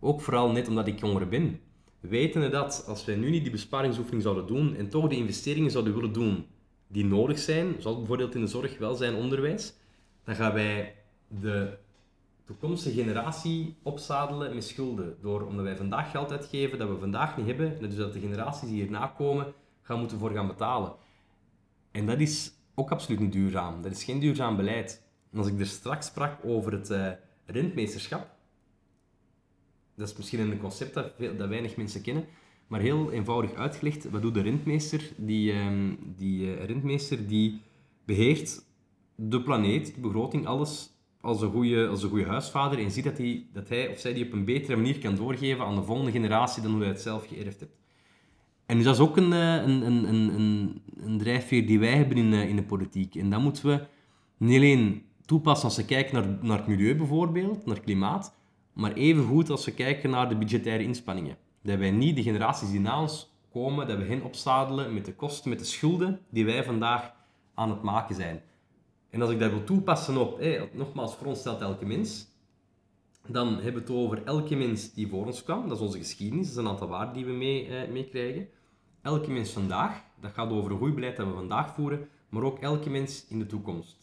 Ook 0.00 0.20
vooral 0.20 0.50
net 0.50 0.68
omdat 0.68 0.86
ik 0.86 1.00
jonger 1.00 1.28
ben. 1.28 1.60
Wetende 2.00 2.48
dat 2.48 2.84
als 2.86 3.04
wij 3.04 3.16
nu 3.16 3.30
niet 3.30 3.42
die 3.42 3.52
besparingsoefening 3.52 4.22
zouden 4.22 4.46
doen 4.46 4.76
en 4.76 4.88
toch 4.88 5.08
de 5.08 5.16
investeringen 5.16 5.70
zouden 5.70 5.94
willen 5.94 6.12
doen 6.12 6.46
die 6.92 7.04
nodig 7.04 7.38
zijn, 7.38 7.74
zoals 7.78 7.96
bijvoorbeeld 7.96 8.34
in 8.34 8.40
de 8.40 8.46
zorg, 8.46 8.78
welzijn, 8.78 9.14
onderwijs, 9.14 9.74
dan 10.24 10.34
gaan 10.34 10.52
wij 10.52 10.94
de 11.28 11.78
toekomstige 12.44 12.94
generatie 12.94 13.76
opzadelen 13.82 14.54
met 14.54 14.64
schulden. 14.64 15.16
Door, 15.20 15.46
omdat 15.46 15.64
wij 15.64 15.76
vandaag 15.76 16.10
geld 16.10 16.30
uitgeven 16.30 16.78
dat 16.78 16.88
we 16.88 16.98
vandaag 16.98 17.36
niet 17.36 17.46
hebben, 17.46 17.78
en 17.80 17.88
dus 17.88 17.96
dat 17.96 18.12
de 18.12 18.20
generaties 18.20 18.68
die 18.68 18.82
hierna 18.82 19.06
komen 19.06 19.52
gaan 19.82 19.98
moeten 19.98 20.18
voor 20.18 20.30
gaan 20.30 20.46
betalen. 20.46 20.92
En 21.90 22.06
dat 22.06 22.20
is 22.20 22.52
ook 22.74 22.90
absoluut 22.90 23.20
niet 23.20 23.32
duurzaam. 23.32 23.82
Dat 23.82 23.92
is 23.92 24.04
geen 24.04 24.20
duurzaam 24.20 24.56
beleid. 24.56 25.02
En 25.32 25.38
als 25.38 25.46
ik 25.46 25.60
er 25.60 25.66
straks 25.66 26.06
sprak 26.06 26.44
over 26.44 26.72
het 26.72 26.90
uh, 26.90 27.10
rentmeesterschap, 27.46 28.30
dat 29.94 30.08
is 30.08 30.16
misschien 30.16 30.40
een 30.40 30.60
concept 30.60 30.94
dat, 30.94 31.48
weinig 31.48 31.76
mensen 31.76 32.02
kennen, 32.02 32.26
maar 32.72 32.80
heel 32.80 33.10
eenvoudig 33.10 33.54
uitgelegd, 33.54 34.10
wat 34.10 34.22
doet 34.22 34.34
de 34.34 34.40
rentmeester? 34.40 35.12
Die, 35.16 35.52
um, 35.52 35.98
die 36.16 36.42
uh, 36.42 36.64
rentmeester 36.64 37.28
die 37.28 37.60
beheert 38.04 38.64
de 39.14 39.42
planeet, 39.42 39.94
de 39.94 40.00
begroting, 40.00 40.46
alles 40.46 40.90
als 41.20 41.42
een 41.42 41.50
goede, 41.50 41.88
als 41.88 42.02
een 42.02 42.08
goede 42.08 42.26
huisvader 42.26 42.78
en 42.78 42.90
ziet 42.90 43.04
dat 43.04 43.18
hij, 43.18 43.46
dat 43.52 43.68
hij 43.68 43.88
of 43.88 43.98
zij 43.98 44.12
die 44.14 44.26
op 44.26 44.32
een 44.32 44.44
betere 44.44 44.76
manier 44.76 44.98
kan 44.98 45.16
doorgeven 45.16 45.64
aan 45.64 45.74
de 45.74 45.82
volgende 45.82 46.10
generatie 46.10 46.62
dan 46.62 46.70
hoe 46.70 46.80
hij 46.80 46.90
het 46.90 47.00
zelf 47.00 47.26
geërfd 47.26 47.60
heeft. 47.60 47.76
En 48.66 48.76
dus 48.76 48.84
dat 48.84 48.94
is 48.94 49.00
ook 49.00 49.16
een, 49.16 49.32
eh, 49.32 49.54
een, 49.54 49.86
een, 49.86 50.34
een, 50.34 50.82
een 50.96 51.18
drijfveer 51.18 51.66
die 51.66 51.78
wij 51.78 51.96
hebben 51.96 52.16
in, 52.16 52.32
in 52.32 52.56
de 52.56 52.64
politiek. 52.64 53.14
En 53.14 53.30
dat 53.30 53.40
moeten 53.40 53.66
we 53.66 53.86
niet 54.36 54.56
alleen 54.56 55.02
toepassen 55.26 55.68
als 55.68 55.76
we 55.76 55.84
kijken 55.84 56.14
naar, 56.14 56.38
naar 56.40 56.58
het 56.58 56.66
milieu 56.66 56.96
bijvoorbeeld, 56.96 57.66
naar 57.66 57.80
klimaat, 57.80 58.34
maar 58.72 58.92
even 58.92 59.24
goed 59.24 59.50
als 59.50 59.64
we 59.64 59.74
kijken 59.74 60.10
naar 60.10 60.28
de 60.28 60.36
budgettaire 60.36 60.84
inspanningen. 60.84 61.36
Dat 61.62 61.78
wij 61.78 61.90
niet 61.90 62.16
de 62.16 62.22
generaties 62.22 62.70
die 62.70 62.80
na 62.80 63.00
ons 63.00 63.34
komen, 63.52 63.86
dat 63.86 63.98
we 63.98 64.04
hen 64.04 64.22
opzadelen 64.22 64.94
met 64.94 65.04
de 65.04 65.14
kosten, 65.14 65.50
met 65.50 65.58
de 65.58 65.64
schulden 65.64 66.20
die 66.30 66.44
wij 66.44 66.64
vandaag 66.64 67.12
aan 67.54 67.70
het 67.70 67.82
maken 67.82 68.14
zijn. 68.14 68.42
En 69.10 69.20
als 69.20 69.30
ik 69.30 69.38
dat 69.38 69.50
wil 69.50 69.64
toepassen 69.64 70.16
op, 70.16 70.40
nogmaals, 70.72 71.14
voor 71.14 71.26
ons 71.26 71.38
stelt 71.38 71.60
elke 71.60 71.86
mens, 71.86 72.26
dan 73.26 73.54
hebben 73.54 73.72
we 73.72 73.80
het 73.80 73.90
over 73.90 74.24
elke 74.24 74.56
mens 74.56 74.92
die 74.92 75.08
voor 75.08 75.26
ons 75.26 75.42
kwam, 75.42 75.68
dat 75.68 75.76
is 75.76 75.84
onze 75.84 75.98
geschiedenis, 75.98 76.46
dat 76.46 76.56
is 76.56 76.62
een 76.62 76.68
aantal 76.68 76.88
waarden 76.88 77.14
die 77.14 77.24
we 77.24 77.32
meekrijgen. 77.92 78.40
Mee 78.40 78.48
elke 79.02 79.30
mens 79.30 79.50
vandaag, 79.50 80.02
dat 80.20 80.32
gaat 80.32 80.50
over 80.50 80.70
een 80.70 80.78
goed 80.78 80.94
beleid 80.94 81.16
dat 81.16 81.26
we 81.26 81.32
vandaag 81.32 81.74
voeren, 81.74 82.08
maar 82.28 82.42
ook 82.42 82.58
elke 82.58 82.90
mens 82.90 83.26
in 83.28 83.38
de 83.38 83.46
toekomst. 83.46 83.96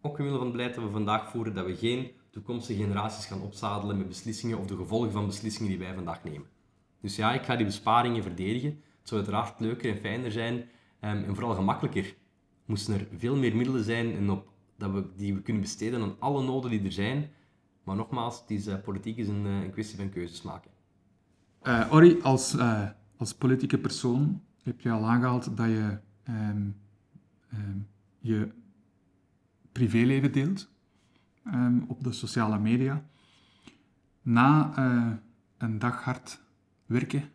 Ook 0.00 0.18
omwille 0.18 0.36
van 0.36 0.46
het 0.46 0.56
beleid 0.56 0.74
dat 0.74 0.84
we 0.84 0.90
vandaag 0.90 1.30
voeren, 1.30 1.54
dat 1.54 1.66
we 1.66 1.76
geen 1.76 2.10
toekomstige 2.30 2.82
generaties 2.82 3.26
gaan 3.26 3.42
opzadelen 3.42 3.96
met 3.96 4.08
beslissingen 4.08 4.58
of 4.58 4.66
de 4.66 4.76
gevolgen 4.76 5.12
van 5.12 5.26
beslissingen 5.26 5.70
die 5.70 5.78
wij 5.78 5.94
vandaag 5.94 6.24
nemen. 6.24 6.46
Dus 7.04 7.16
ja, 7.16 7.32
ik 7.32 7.42
ga 7.42 7.56
die 7.56 7.66
besparingen 7.66 8.22
verdedigen. 8.22 8.68
Het 8.70 9.08
zou 9.08 9.20
uiteraard 9.20 9.60
leuker 9.60 9.90
en 9.90 10.00
fijner 10.00 10.32
zijn 10.32 10.54
um, 10.54 10.64
en 11.00 11.34
vooral 11.34 11.54
gemakkelijker. 11.54 12.14
Moesten 12.64 12.94
er 12.94 13.06
veel 13.16 13.36
meer 13.36 13.56
middelen 13.56 13.84
zijn 13.84 14.14
en 14.14 14.30
op, 14.30 14.50
dat 14.76 14.90
we, 14.90 15.06
die 15.16 15.34
we 15.34 15.42
kunnen 15.42 15.62
besteden 15.62 16.02
aan 16.02 16.16
alle 16.18 16.42
noden 16.42 16.70
die 16.70 16.84
er 16.84 16.92
zijn. 16.92 17.30
Maar 17.82 17.96
nogmaals, 17.96 18.40
het 18.40 18.50
is, 18.50 18.66
uh, 18.66 18.74
politiek 18.84 19.16
is 19.16 19.28
een, 19.28 19.46
uh, 19.46 19.62
een, 19.62 19.70
kwestie 19.70 19.96
van 19.96 20.10
keuzes 20.10 20.42
maken. 20.42 20.70
Uh, 21.62 21.92
Ori, 21.92 22.20
als, 22.22 22.56
als 23.16 23.34
politieke 23.34 23.78
persoon 23.78 24.42
heb 24.62 24.80
je 24.80 24.90
al 24.90 25.04
aangehaald 25.04 25.56
dat 25.56 25.66
je 25.66 25.98
um, 26.28 26.76
um, 27.54 27.88
je 28.18 28.48
privéleven 29.72 30.32
deelt 30.32 30.68
op 31.86 32.04
de 32.04 32.12
sociale 32.12 32.58
media. 32.58 33.04
Na 34.22 34.78
een 35.58 35.78
dag 35.78 36.04
hard 36.04 36.42
werken, 36.86 37.30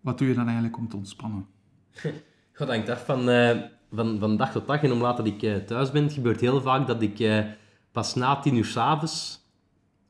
wat 0.00 0.18
doe 0.18 0.28
je 0.28 0.34
dan 0.34 0.44
eigenlijk 0.44 0.76
om 0.76 0.88
te 0.88 0.96
ontspannen? 0.96 1.46
God, 2.52 2.68
hangt 2.68 2.88
af 2.88 3.04
van, 3.04 3.28
uh, 3.28 3.56
van, 3.92 4.18
van 4.18 4.36
dag 4.36 4.52
tot 4.52 4.66
dag. 4.66 4.82
En 4.82 4.98
dat 4.98 5.26
ik 5.26 5.42
uh, 5.42 5.56
thuis 5.56 5.90
ben, 5.90 6.10
gebeurt 6.10 6.40
heel 6.40 6.60
vaak 6.60 6.86
dat 6.86 7.02
ik 7.02 7.18
uh, 7.18 7.44
pas 7.92 8.14
na 8.14 8.40
tien 8.40 8.56
uur 8.56 8.64
s'avonds... 8.64 9.38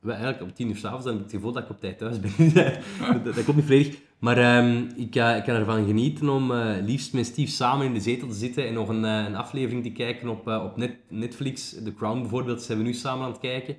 Eigenlijk 0.05 0.41
op 0.41 0.55
tien 0.55 0.69
uur 0.69 0.75
s'avonds 0.75 1.05
heb 1.05 1.15
ik 1.15 1.21
het 1.21 1.31
gevoel 1.31 1.51
dat 1.51 1.63
ik 1.63 1.69
op 1.69 1.79
tijd 1.79 1.97
thuis 1.97 2.19
ben. 2.19 2.53
dat, 3.23 3.43
komt 3.43 3.55
niet 3.55 3.65
volledig. 3.65 3.99
Maar 4.19 4.57
um, 4.57 4.89
ik, 4.95 5.15
ik 5.15 5.43
kan 5.43 5.55
ervan 5.55 5.85
genieten 5.85 6.29
om 6.29 6.53
liefst 6.61 7.13
met 7.13 7.25
Steve 7.25 7.51
samen 7.51 7.85
in 7.85 7.93
de 7.93 7.99
zetel 7.99 8.27
te 8.27 8.33
zitten 8.33 8.67
en 8.67 8.73
nog 8.73 8.89
een, 8.89 9.03
een 9.03 9.35
aflevering 9.35 9.83
te 9.83 9.91
kijken 9.91 10.29
op, 10.29 10.47
op 10.47 10.77
net, 10.77 10.95
Netflix. 11.07 11.69
The 11.83 11.93
Crown 11.93 12.19
bijvoorbeeld, 12.19 12.61
zijn 12.61 12.77
we 12.77 12.83
nu 12.83 12.93
samen 12.93 13.25
aan 13.25 13.31
het 13.31 13.39
kijken. 13.39 13.75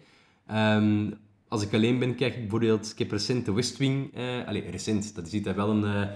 Um, 0.51 1.19
als 1.53 1.63
ik 1.63 1.75
alleen 1.75 1.99
ben, 1.99 2.15
kijk 2.15 2.35
ik 2.35 2.41
bijvoorbeeld... 2.41 2.91
Ik 2.91 2.99
heb 2.99 3.11
recent 3.11 3.45
de 3.45 3.53
West 3.53 3.77
Wing... 3.77 4.19
Uh, 4.19 4.47
allez, 4.47 4.71
recent. 4.71 5.15
Dat 5.15 5.33
is 5.33 5.43
dat 5.43 5.55
wel 5.55 5.71
een 5.71 5.85
uh, 5.85 6.07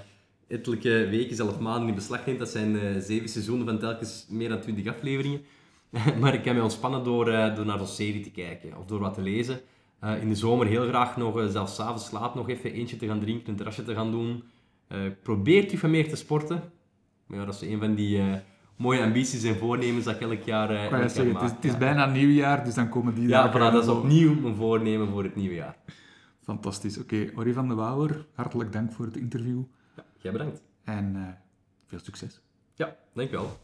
ettelijke 0.48 1.08
weken, 1.10 1.36
zelfs 1.36 1.58
maanden 1.58 1.88
in 1.88 1.94
beslag 1.94 2.26
neemt. 2.26 2.38
Dat 2.38 2.48
zijn 2.48 2.74
uh, 2.74 3.00
zeven 3.00 3.28
seizoenen 3.28 3.66
van 3.66 3.78
telkens 3.78 4.26
meer 4.28 4.48
dan 4.48 4.60
twintig 4.60 4.86
afleveringen. 4.86 5.40
maar 6.20 6.34
ik 6.34 6.42
kan 6.42 6.54
me 6.54 6.62
ontspannen 6.62 7.04
door, 7.04 7.24
door 7.24 7.66
naar 7.66 7.80
een 7.80 7.86
serie 7.86 8.20
te 8.20 8.30
kijken 8.30 8.76
of 8.76 8.86
door 8.86 9.00
wat 9.00 9.14
te 9.14 9.22
lezen. 9.22 9.60
in 10.20 10.28
de 10.28 10.34
zomer 10.34 10.66
heel 10.66 10.88
graag 10.88 11.16
nog, 11.16 11.50
zelfs 11.50 11.74
s'avonds 11.74 12.10
laat, 12.10 12.34
nog 12.34 12.48
even 12.48 12.72
eentje 12.72 12.96
te 12.96 13.06
gaan 13.06 13.20
drinken, 13.20 13.48
een 13.48 13.56
terrasje 13.56 13.84
te 13.84 13.94
gaan 13.94 14.10
doen. 14.10 14.42
probeert 15.22 15.72
u 15.72 15.76
van 15.76 15.90
meer 15.90 16.08
te 16.08 16.16
sporten. 16.16 16.62
Maar 17.26 17.38
ja, 17.38 17.44
dat 17.44 17.54
is 17.54 17.68
een 17.68 17.78
van 17.78 17.94
die 17.94 18.20
mooie 18.76 19.02
ambities 19.02 19.42
en 19.42 19.56
voornemens 19.56 20.04
dat 20.04 20.14
ik 20.14 20.20
elk 20.20 20.42
jaar, 20.42 20.70
elk 20.70 21.10
zeggen, 21.10 21.34
het, 21.34 21.42
is, 21.42 21.50
het 21.50 21.64
is, 21.64 21.78
bijna 21.78 22.06
nieuwjaar, 22.06 22.64
dus 22.64 22.74
dan 22.74 22.88
komen 22.88 23.14
die 23.14 23.28
Ja, 23.28 23.50
voilà, 23.50 23.72
dat 23.72 23.82
is 23.82 23.88
opnieuw 23.88 24.40
mijn 24.40 24.54
voornemen 24.54 25.08
voor 25.08 25.22
het 25.22 25.36
nieuwe 25.36 25.54
jaar. 25.54 25.76
Fantastisch. 26.42 26.98
Oké, 26.98 27.14
okay, 27.14 27.32
Ori 27.36 27.52
van 27.52 27.68
de 27.68 27.74
Wouwer, 27.74 28.26
hartelijk 28.34 28.72
dank 28.72 28.92
voor 28.92 29.04
het 29.04 29.16
interview. 29.16 29.62
Ja, 29.96 30.04
jij 30.18 30.32
bedankt. 30.32 30.62
En 30.84 31.12
uh, 31.16 31.22
veel 31.86 31.98
succes. 32.02 32.40
Ja, 32.74 32.96
dankjewel. 33.12 33.58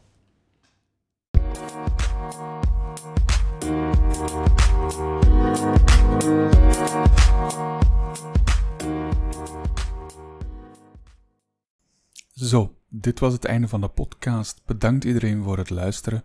Zo, 12.43 12.77
dit 12.89 13.19
was 13.19 13.33
het 13.33 13.45
einde 13.45 13.67
van 13.67 13.81
de 13.81 13.87
podcast. 13.87 14.61
Bedankt 14.65 15.03
iedereen 15.03 15.43
voor 15.43 15.57
het 15.57 15.69
luisteren. 15.69 16.23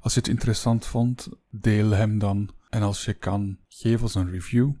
Als 0.00 0.14
je 0.14 0.20
het 0.20 0.28
interessant 0.28 0.86
vond, 0.86 1.28
deel 1.50 1.90
hem 1.90 2.18
dan. 2.18 2.50
En 2.70 2.82
als 2.82 3.04
je 3.04 3.14
kan, 3.14 3.58
geef 3.68 4.02
ons 4.02 4.14
een 4.14 4.30
review. 4.30 4.72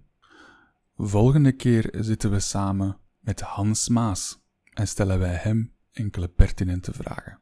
Volgende 0.96 1.52
keer 1.52 1.88
zitten 1.92 2.30
we 2.30 2.40
samen 2.40 2.98
met 3.18 3.40
Hans 3.40 3.88
Maas 3.88 4.38
en 4.72 4.88
stellen 4.88 5.18
wij 5.18 5.34
hem 5.34 5.72
enkele 5.92 6.28
pertinente 6.28 6.92
vragen. 6.92 7.40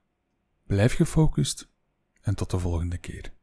Blijf 0.66 0.94
gefocust 0.94 1.68
en 2.20 2.34
tot 2.34 2.50
de 2.50 2.58
volgende 2.58 2.98
keer. 2.98 3.33